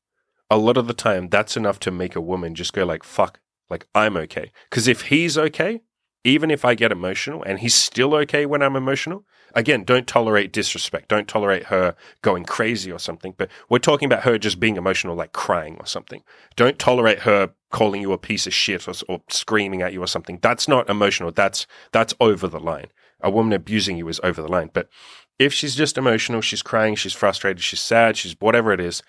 a 0.49 0.57
lot 0.57 0.77
of 0.77 0.87
the 0.87 0.93
time, 0.93 1.27
that's 1.27 1.57
enough 1.57 1.79
to 1.81 1.91
make 1.91 2.15
a 2.15 2.21
woman 2.21 2.55
just 2.55 2.71
go 2.71 2.85
like, 2.85 3.03
fuck, 3.03 3.41
like 3.69 3.87
I'm 3.93 4.15
okay. 4.15 4.53
Because 4.69 4.87
if 4.87 5.03
he's 5.03 5.37
okay, 5.37 5.81
even 6.25 6.50
if 6.50 6.65
I 6.65 6.74
get 6.74 6.91
emotional 6.91 7.44
and 7.44 7.60
he's 7.60 7.75
still 7.75 8.15
okay 8.15 8.48
when 8.48 8.63
I'm 8.63 8.75
emotional, 8.75 9.25
again, 9.53 9.84
don't 9.84 10.08
tolerate 10.08 10.51
disrespect. 10.51 11.08
Don't 11.08 11.27
tolerate 11.27 11.65
her 11.65 11.96
going 12.24 12.46
crazy 12.46 12.91
or 12.91 12.98
something. 12.98 13.36
But 13.38 13.51
we're 13.70 13.77
talking 13.77 14.08
about 14.08 14.24
her 14.24 14.39
just 14.39 14.60
being 14.60 14.75
emotional, 14.75 15.15
like 15.15 15.34
crying 15.34 15.77
or 15.79 15.86
something. 15.86 16.24
Don't 16.55 16.79
tolerate 16.79 17.20
her 17.20 17.51
calling 17.72 18.01
you 18.01 18.12
a 18.12 18.17
piece 18.17 18.48
of 18.48 18.53
shit 18.55 18.88
or, 18.88 18.94
or 19.08 19.22
screaming 19.29 19.84
at 19.84 19.94
you 19.94 20.01
or 20.01 20.08
something. 20.08 20.39
That's 20.41 20.67
not 20.67 20.89
emotional. 20.89 21.32
That's 21.32 21.67
that's 21.91 22.15
over 22.20 22.48
the 22.48 22.60
line. 22.60 22.88
A 23.22 23.29
woman 23.29 23.53
abusing 23.53 23.96
you 23.96 24.08
is 24.08 24.20
over 24.24 24.41
the 24.41 24.51
line. 24.51 24.72
But 24.74 24.89
if 25.38 25.53
she's 25.53 25.75
just 25.75 25.96
emotional, 25.96 26.41
she's 26.41 26.63
crying, 26.63 26.96
she's 26.96 27.13
frustrated, 27.13 27.62
she's 27.62 27.82
sad, 27.82 28.17
she's 28.17 28.36
whatever 28.39 28.74
it 28.74 28.79
is. 28.79 29.03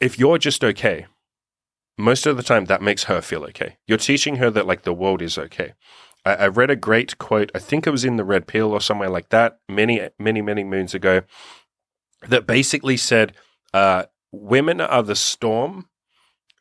If 0.00 0.18
you're 0.18 0.38
just 0.38 0.64
okay, 0.64 1.06
most 1.98 2.26
of 2.26 2.38
the 2.38 2.42
time 2.42 2.64
that 2.64 2.80
makes 2.80 3.04
her 3.04 3.20
feel 3.20 3.44
okay. 3.44 3.76
You're 3.86 3.98
teaching 3.98 4.36
her 4.36 4.50
that 4.50 4.66
like 4.66 4.82
the 4.82 4.94
world 4.94 5.20
is 5.20 5.36
okay. 5.36 5.74
I, 6.24 6.34
I 6.34 6.46
read 6.48 6.70
a 6.70 6.76
great 6.76 7.18
quote. 7.18 7.50
I 7.54 7.58
think 7.58 7.86
it 7.86 7.90
was 7.90 8.04
in 8.04 8.16
the 8.16 8.24
Red 8.24 8.46
Pill 8.46 8.72
or 8.72 8.80
somewhere 8.80 9.10
like 9.10 9.30
that, 9.30 9.58
many, 9.68 10.08
many, 10.18 10.42
many 10.42 10.64
moons 10.64 10.94
ago, 10.94 11.22
that 12.26 12.46
basically 12.46 12.96
said, 12.96 13.34
uh, 13.72 14.04
"Women 14.32 14.80
are 14.80 15.02
the 15.02 15.16
storm, 15.16 15.88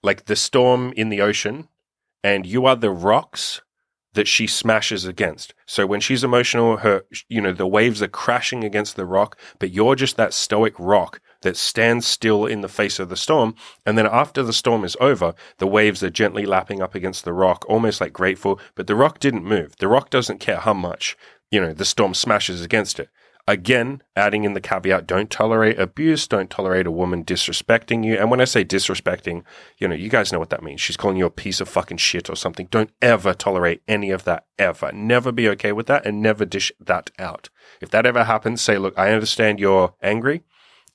like 0.01 0.25
the 0.25 0.35
storm 0.35 0.93
in 0.95 1.09
the 1.09 1.21
ocean, 1.21 1.67
and 2.23 2.45
you 2.45 2.65
are 2.65 2.75
the 2.75 2.91
rocks." 2.91 3.61
That 4.13 4.27
she 4.27 4.47
smashes 4.47 5.05
against. 5.05 5.53
So 5.67 5.85
when 5.85 5.99
she's 5.99 6.23
emotional, 6.23 6.77
her, 6.77 7.03
you 7.27 7.41
know, 7.41 7.53
the 7.53 7.67
waves 7.67 8.01
are 8.01 8.07
crashing 8.07 8.63
against 8.63 8.95
the 8.95 9.05
rock, 9.05 9.37
but 9.59 9.71
you're 9.71 9.95
just 9.95 10.17
that 10.17 10.33
stoic 10.33 10.73
rock 10.79 11.21
that 11.41 11.55
stands 11.55 12.07
still 12.07 12.45
in 12.45 12.61
the 12.61 12.67
face 12.67 12.99
of 12.99 13.09
the 13.09 13.15
storm. 13.15 13.55
And 13.85 13.97
then 13.97 14.07
after 14.07 14.41
the 14.41 14.51
storm 14.51 14.83
is 14.83 14.97
over, 14.99 15.35
the 15.59 15.67
waves 15.67 16.03
are 16.03 16.09
gently 16.09 16.45
lapping 16.45 16.81
up 16.81 16.95
against 16.95 17.23
the 17.23 17.33
rock, 17.33 17.65
almost 17.69 18.01
like 18.01 18.11
grateful, 18.11 18.59
but 18.75 18.87
the 18.87 18.95
rock 18.95 19.19
didn't 19.19 19.45
move. 19.45 19.77
The 19.77 19.87
rock 19.87 20.09
doesn't 20.09 20.39
care 20.39 20.57
how 20.57 20.73
much, 20.73 21.15
you 21.51 21.61
know, 21.61 21.73
the 21.73 21.85
storm 21.85 22.13
smashes 22.13 22.63
against 22.63 22.99
it. 22.99 23.09
Again, 23.49 24.03
adding 24.15 24.43
in 24.43 24.53
the 24.53 24.61
caveat, 24.61 25.07
don't 25.07 25.31
tolerate 25.31 25.79
abuse, 25.79 26.27
don't 26.27 26.51
tolerate 26.51 26.85
a 26.85 26.91
woman 26.91 27.25
disrespecting 27.25 28.05
you. 28.05 28.15
And 28.15 28.29
when 28.29 28.39
I 28.39 28.43
say 28.43 28.63
disrespecting, 28.63 29.43
you 29.79 29.87
know, 29.87 29.95
you 29.95 30.07
guys 30.07 30.31
know 30.31 30.37
what 30.37 30.51
that 30.51 30.61
means. 30.61 30.81
She's 30.81 30.95
calling 30.95 31.17
you 31.17 31.25
a 31.25 31.31
piece 31.31 31.59
of 31.59 31.67
fucking 31.67 31.97
shit 31.97 32.29
or 32.29 32.35
something. 32.35 32.67
Don't 32.69 32.91
ever 33.01 33.33
tolerate 33.33 33.81
any 33.87 34.11
of 34.11 34.23
that 34.25 34.45
ever. 34.59 34.91
Never 34.91 35.31
be 35.31 35.49
okay 35.49 35.71
with 35.71 35.87
that 35.87 36.05
and 36.05 36.21
never 36.21 36.45
dish 36.45 36.71
that 36.79 37.09
out. 37.17 37.49
If 37.81 37.89
that 37.89 38.05
ever 38.05 38.25
happens, 38.25 38.61
say, 38.61 38.77
look, 38.77 38.93
I 38.99 39.13
understand 39.13 39.59
you're 39.59 39.95
angry. 39.99 40.43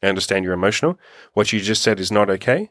I 0.01 0.07
understand 0.07 0.45
you're 0.45 0.55
emotional. 0.55 0.97
What 1.33 1.53
you 1.53 1.59
just 1.59 1.83
said 1.83 1.99
is 1.99 2.13
not 2.13 2.31
okay. 2.31 2.71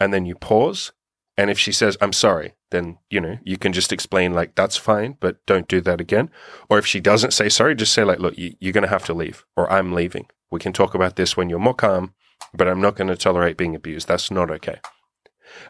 And 0.00 0.12
then 0.12 0.26
you 0.26 0.34
pause. 0.34 0.90
And 1.40 1.48
if 1.48 1.58
she 1.58 1.72
says, 1.72 1.96
I'm 2.02 2.12
sorry, 2.12 2.52
then, 2.70 2.98
you 3.08 3.18
know, 3.18 3.38
you 3.42 3.56
can 3.56 3.72
just 3.72 3.94
explain, 3.94 4.34
like, 4.34 4.54
that's 4.56 4.76
fine, 4.76 5.16
but 5.20 5.38
don't 5.46 5.66
do 5.68 5.80
that 5.80 5.98
again. 5.98 6.28
Or 6.68 6.76
if 6.76 6.84
she 6.84 7.00
doesn't 7.00 7.30
say 7.30 7.48
sorry, 7.48 7.74
just 7.74 7.94
say, 7.94 8.04
like, 8.04 8.18
look, 8.18 8.36
you, 8.36 8.56
you're 8.60 8.74
going 8.74 8.82
to 8.82 8.90
have 8.90 9.06
to 9.06 9.14
leave, 9.14 9.46
or 9.56 9.72
I'm 9.72 9.94
leaving. 9.94 10.26
We 10.50 10.60
can 10.60 10.74
talk 10.74 10.94
about 10.94 11.16
this 11.16 11.38
when 11.38 11.48
you're 11.48 11.58
more 11.58 11.72
calm, 11.72 12.12
but 12.52 12.68
I'm 12.68 12.82
not 12.82 12.94
going 12.94 13.08
to 13.08 13.16
tolerate 13.16 13.56
being 13.56 13.74
abused. 13.74 14.06
That's 14.06 14.30
not 14.30 14.50
okay. 14.50 14.80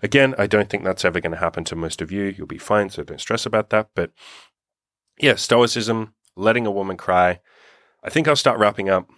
Again, 0.02 0.34
I 0.36 0.48
don't 0.48 0.68
think 0.68 0.82
that's 0.82 1.04
ever 1.04 1.20
going 1.20 1.34
to 1.34 1.38
happen 1.38 1.62
to 1.66 1.76
most 1.76 2.02
of 2.02 2.10
you. 2.10 2.24
You'll 2.24 2.48
be 2.48 2.58
fine, 2.58 2.90
so 2.90 3.04
don't 3.04 3.20
stress 3.20 3.46
about 3.46 3.70
that. 3.70 3.90
But 3.94 4.10
yeah, 5.20 5.36
stoicism, 5.36 6.14
letting 6.34 6.66
a 6.66 6.72
woman 6.72 6.96
cry. 6.96 7.38
I 8.02 8.10
think 8.10 8.26
I'll 8.26 8.34
start 8.34 8.58
wrapping 8.58 8.88
up. 8.88 9.08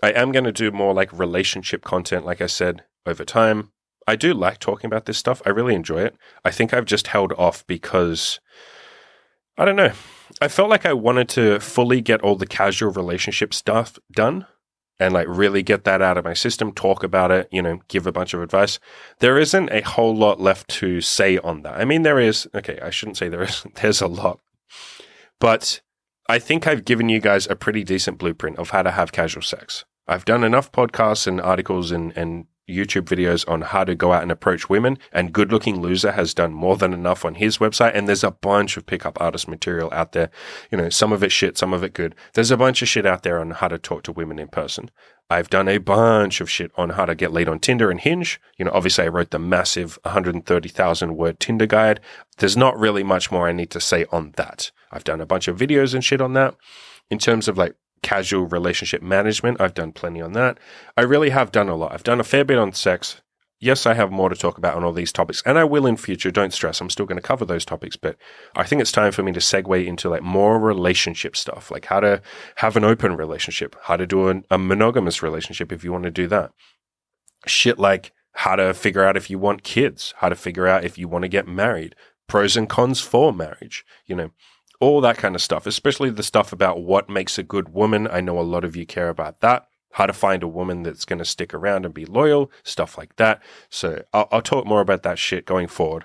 I 0.00 0.10
am 0.10 0.30
going 0.30 0.44
to 0.44 0.52
do 0.52 0.70
more 0.70 0.94
like 0.94 1.12
relationship 1.12 1.82
content, 1.82 2.24
like 2.24 2.40
I 2.40 2.46
said, 2.46 2.84
over 3.04 3.24
time. 3.24 3.72
I 4.06 4.16
do 4.16 4.34
like 4.34 4.58
talking 4.58 4.86
about 4.86 5.06
this 5.06 5.18
stuff. 5.18 5.42
I 5.44 5.50
really 5.50 5.74
enjoy 5.74 6.02
it. 6.02 6.16
I 6.44 6.50
think 6.50 6.72
I've 6.72 6.84
just 6.84 7.08
held 7.08 7.32
off 7.32 7.66
because 7.66 8.40
I 9.58 9.64
don't 9.64 9.76
know. 9.76 9.92
I 10.40 10.48
felt 10.48 10.70
like 10.70 10.86
I 10.86 10.92
wanted 10.92 11.28
to 11.30 11.60
fully 11.60 12.00
get 12.00 12.20
all 12.20 12.36
the 12.36 12.46
casual 12.46 12.92
relationship 12.92 13.54
stuff 13.54 13.98
done 14.12 14.46
and 14.98 15.12
like 15.12 15.26
really 15.28 15.62
get 15.62 15.84
that 15.84 16.02
out 16.02 16.18
of 16.18 16.24
my 16.24 16.34
system, 16.34 16.72
talk 16.72 17.02
about 17.02 17.30
it, 17.30 17.48
you 17.50 17.62
know, 17.62 17.80
give 17.88 18.06
a 18.06 18.12
bunch 18.12 18.32
of 18.34 18.42
advice. 18.42 18.78
There 19.18 19.38
isn't 19.38 19.70
a 19.70 19.82
whole 19.82 20.14
lot 20.14 20.40
left 20.40 20.68
to 20.68 21.00
say 21.00 21.38
on 21.38 21.62
that. 21.62 21.78
I 21.78 21.84
mean, 21.84 22.02
there 22.02 22.18
is, 22.18 22.48
okay, 22.54 22.78
I 22.80 22.90
shouldn't 22.90 23.16
say 23.16 23.28
there 23.28 23.42
is, 23.42 23.66
there's 23.74 24.00
a 24.00 24.06
lot. 24.06 24.40
But 25.38 25.80
I 26.28 26.38
think 26.38 26.66
I've 26.66 26.84
given 26.84 27.08
you 27.08 27.20
guys 27.20 27.46
a 27.46 27.56
pretty 27.56 27.84
decent 27.84 28.18
blueprint 28.18 28.58
of 28.58 28.70
how 28.70 28.82
to 28.82 28.90
have 28.90 29.12
casual 29.12 29.42
sex. 29.42 29.84
I've 30.08 30.24
done 30.24 30.44
enough 30.44 30.72
podcasts 30.72 31.26
and 31.26 31.40
articles 31.40 31.90
and, 31.90 32.16
and 32.16 32.46
YouTube 32.68 33.04
videos 33.04 33.48
on 33.48 33.62
how 33.62 33.84
to 33.84 33.94
go 33.94 34.12
out 34.12 34.22
and 34.22 34.32
approach 34.32 34.68
women, 34.68 34.98
and 35.12 35.32
Good 35.32 35.52
Looking 35.52 35.80
Loser 35.80 36.12
has 36.12 36.34
done 36.34 36.52
more 36.52 36.76
than 36.76 36.92
enough 36.92 37.24
on 37.24 37.36
his 37.36 37.58
website. 37.58 37.92
And 37.94 38.08
there's 38.08 38.24
a 38.24 38.30
bunch 38.30 38.76
of 38.76 38.86
pickup 38.86 39.20
artist 39.20 39.48
material 39.48 39.88
out 39.92 40.12
there. 40.12 40.30
You 40.70 40.78
know, 40.78 40.88
some 40.88 41.12
of 41.12 41.22
it 41.22 41.32
shit, 41.32 41.56
some 41.56 41.72
of 41.72 41.84
it 41.84 41.94
good. 41.94 42.14
There's 42.34 42.50
a 42.50 42.56
bunch 42.56 42.82
of 42.82 42.88
shit 42.88 43.06
out 43.06 43.22
there 43.22 43.38
on 43.38 43.52
how 43.52 43.68
to 43.68 43.78
talk 43.78 44.02
to 44.04 44.12
women 44.12 44.38
in 44.38 44.48
person. 44.48 44.90
I've 45.28 45.50
done 45.50 45.66
a 45.68 45.78
bunch 45.78 46.40
of 46.40 46.48
shit 46.48 46.70
on 46.76 46.90
how 46.90 47.04
to 47.04 47.14
get 47.14 47.32
laid 47.32 47.48
on 47.48 47.58
Tinder 47.58 47.90
and 47.90 48.00
Hinge. 48.00 48.40
You 48.58 48.64
know, 48.64 48.70
obviously 48.72 49.04
I 49.04 49.08
wrote 49.08 49.30
the 49.30 49.40
massive 49.40 49.98
130,000 50.02 51.16
word 51.16 51.40
Tinder 51.40 51.66
guide. 51.66 52.00
There's 52.38 52.56
not 52.56 52.78
really 52.78 53.02
much 53.02 53.32
more 53.32 53.48
I 53.48 53.52
need 53.52 53.70
to 53.70 53.80
say 53.80 54.06
on 54.12 54.32
that. 54.36 54.70
I've 54.92 55.04
done 55.04 55.20
a 55.20 55.26
bunch 55.26 55.48
of 55.48 55.58
videos 55.58 55.94
and 55.94 56.04
shit 56.04 56.20
on 56.20 56.34
that. 56.34 56.54
In 57.10 57.18
terms 57.18 57.48
of 57.48 57.58
like 57.58 57.74
casual 58.06 58.46
relationship 58.46 59.02
management, 59.02 59.60
I've 59.60 59.74
done 59.74 59.90
plenty 59.90 60.22
on 60.22 60.32
that. 60.34 60.58
I 60.96 61.02
really 61.02 61.30
have 61.30 61.50
done 61.50 61.68
a 61.68 61.74
lot. 61.74 61.92
I've 61.92 62.04
done 62.04 62.20
a 62.20 62.24
fair 62.24 62.44
bit 62.44 62.56
on 62.56 62.72
sex. 62.72 63.20
Yes, 63.58 63.84
I 63.84 63.94
have 63.94 64.12
more 64.12 64.28
to 64.28 64.36
talk 64.36 64.58
about 64.58 64.76
on 64.76 64.84
all 64.84 64.92
these 64.92 65.10
topics, 65.10 65.42
and 65.44 65.58
I 65.58 65.64
will 65.64 65.86
in 65.86 65.96
future. 65.96 66.30
Don't 66.30 66.52
stress. 66.52 66.80
I'm 66.80 66.88
still 66.88 67.06
going 67.06 67.16
to 67.16 67.28
cover 67.28 67.44
those 67.44 67.64
topics, 67.64 67.96
but 67.96 68.16
I 68.54 68.62
think 68.62 68.80
it's 68.80 68.92
time 68.92 69.10
for 69.10 69.24
me 69.24 69.32
to 69.32 69.40
segue 69.40 69.84
into 69.84 70.08
like 70.08 70.22
more 70.22 70.60
relationship 70.60 71.36
stuff, 71.36 71.68
like 71.68 71.86
how 71.86 71.98
to 71.98 72.22
have 72.56 72.76
an 72.76 72.84
open 72.84 73.16
relationship, 73.16 73.74
how 73.82 73.96
to 73.96 74.06
do 74.06 74.28
an, 74.28 74.44
a 74.52 74.58
monogamous 74.58 75.20
relationship 75.20 75.72
if 75.72 75.82
you 75.82 75.90
want 75.90 76.04
to 76.04 76.12
do 76.12 76.28
that. 76.28 76.52
Shit 77.44 77.76
like 77.76 78.12
how 78.34 78.54
to 78.54 78.72
figure 78.72 79.02
out 79.02 79.16
if 79.16 79.30
you 79.30 79.40
want 79.40 79.64
kids, 79.64 80.14
how 80.18 80.28
to 80.28 80.36
figure 80.36 80.68
out 80.68 80.84
if 80.84 80.96
you 80.96 81.08
want 81.08 81.22
to 81.22 81.28
get 81.28 81.48
married, 81.48 81.96
pros 82.28 82.56
and 82.56 82.68
cons 82.68 83.00
for 83.00 83.32
marriage, 83.32 83.84
you 84.06 84.14
know, 84.14 84.30
all 84.80 85.00
that 85.00 85.18
kind 85.18 85.34
of 85.34 85.42
stuff, 85.42 85.66
especially 85.66 86.10
the 86.10 86.22
stuff 86.22 86.52
about 86.52 86.82
what 86.82 87.08
makes 87.08 87.38
a 87.38 87.42
good 87.42 87.70
woman. 87.70 88.08
I 88.10 88.20
know 88.20 88.38
a 88.38 88.42
lot 88.42 88.64
of 88.64 88.76
you 88.76 88.86
care 88.86 89.08
about 89.08 89.40
that. 89.40 89.68
How 89.92 90.06
to 90.06 90.12
find 90.12 90.42
a 90.42 90.48
woman 90.48 90.82
that's 90.82 91.04
going 91.04 91.18
to 91.20 91.24
stick 91.24 91.54
around 91.54 91.86
and 91.86 91.94
be 91.94 92.04
loyal, 92.04 92.50
stuff 92.62 92.98
like 92.98 93.16
that. 93.16 93.42
So 93.70 94.02
I'll, 94.12 94.28
I'll 94.30 94.42
talk 94.42 94.66
more 94.66 94.80
about 94.80 95.02
that 95.04 95.18
shit 95.18 95.46
going 95.46 95.68
forward. 95.68 96.04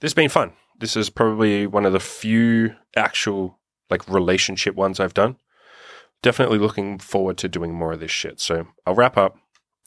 This 0.00 0.10
has 0.10 0.14
been 0.14 0.28
fun. 0.28 0.52
This 0.78 0.96
is 0.96 1.10
probably 1.10 1.66
one 1.66 1.84
of 1.84 1.92
the 1.92 2.00
few 2.00 2.74
actual 2.96 3.58
like 3.90 4.08
relationship 4.08 4.74
ones 4.74 5.00
I've 5.00 5.14
done. 5.14 5.36
Definitely 6.22 6.58
looking 6.58 6.98
forward 6.98 7.38
to 7.38 7.48
doing 7.48 7.74
more 7.74 7.92
of 7.92 8.00
this 8.00 8.10
shit. 8.10 8.40
So 8.40 8.68
I'll 8.86 8.94
wrap 8.94 9.16
up. 9.16 9.36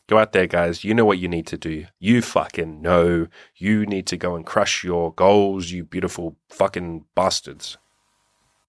Go 0.08 0.19
out 0.19 0.34
there, 0.34 0.45
guys. 0.45 0.84
You 0.84 0.93
know 0.93 1.05
what 1.05 1.17
you 1.17 1.27
need 1.27 1.47
to 1.47 1.58
do. 1.58 1.86
You 1.97 2.21
fucking 2.21 2.81
know. 2.81 3.27
You 3.55 3.86
need 3.86 4.05
to 4.08 4.17
go 4.17 4.36
and 4.36 4.45
crush 4.45 4.84
your 4.84 5.13
goals, 5.13 5.71
you 5.71 5.84
beautiful 5.84 6.36
fucking 6.49 7.05
bastards. 7.15 7.77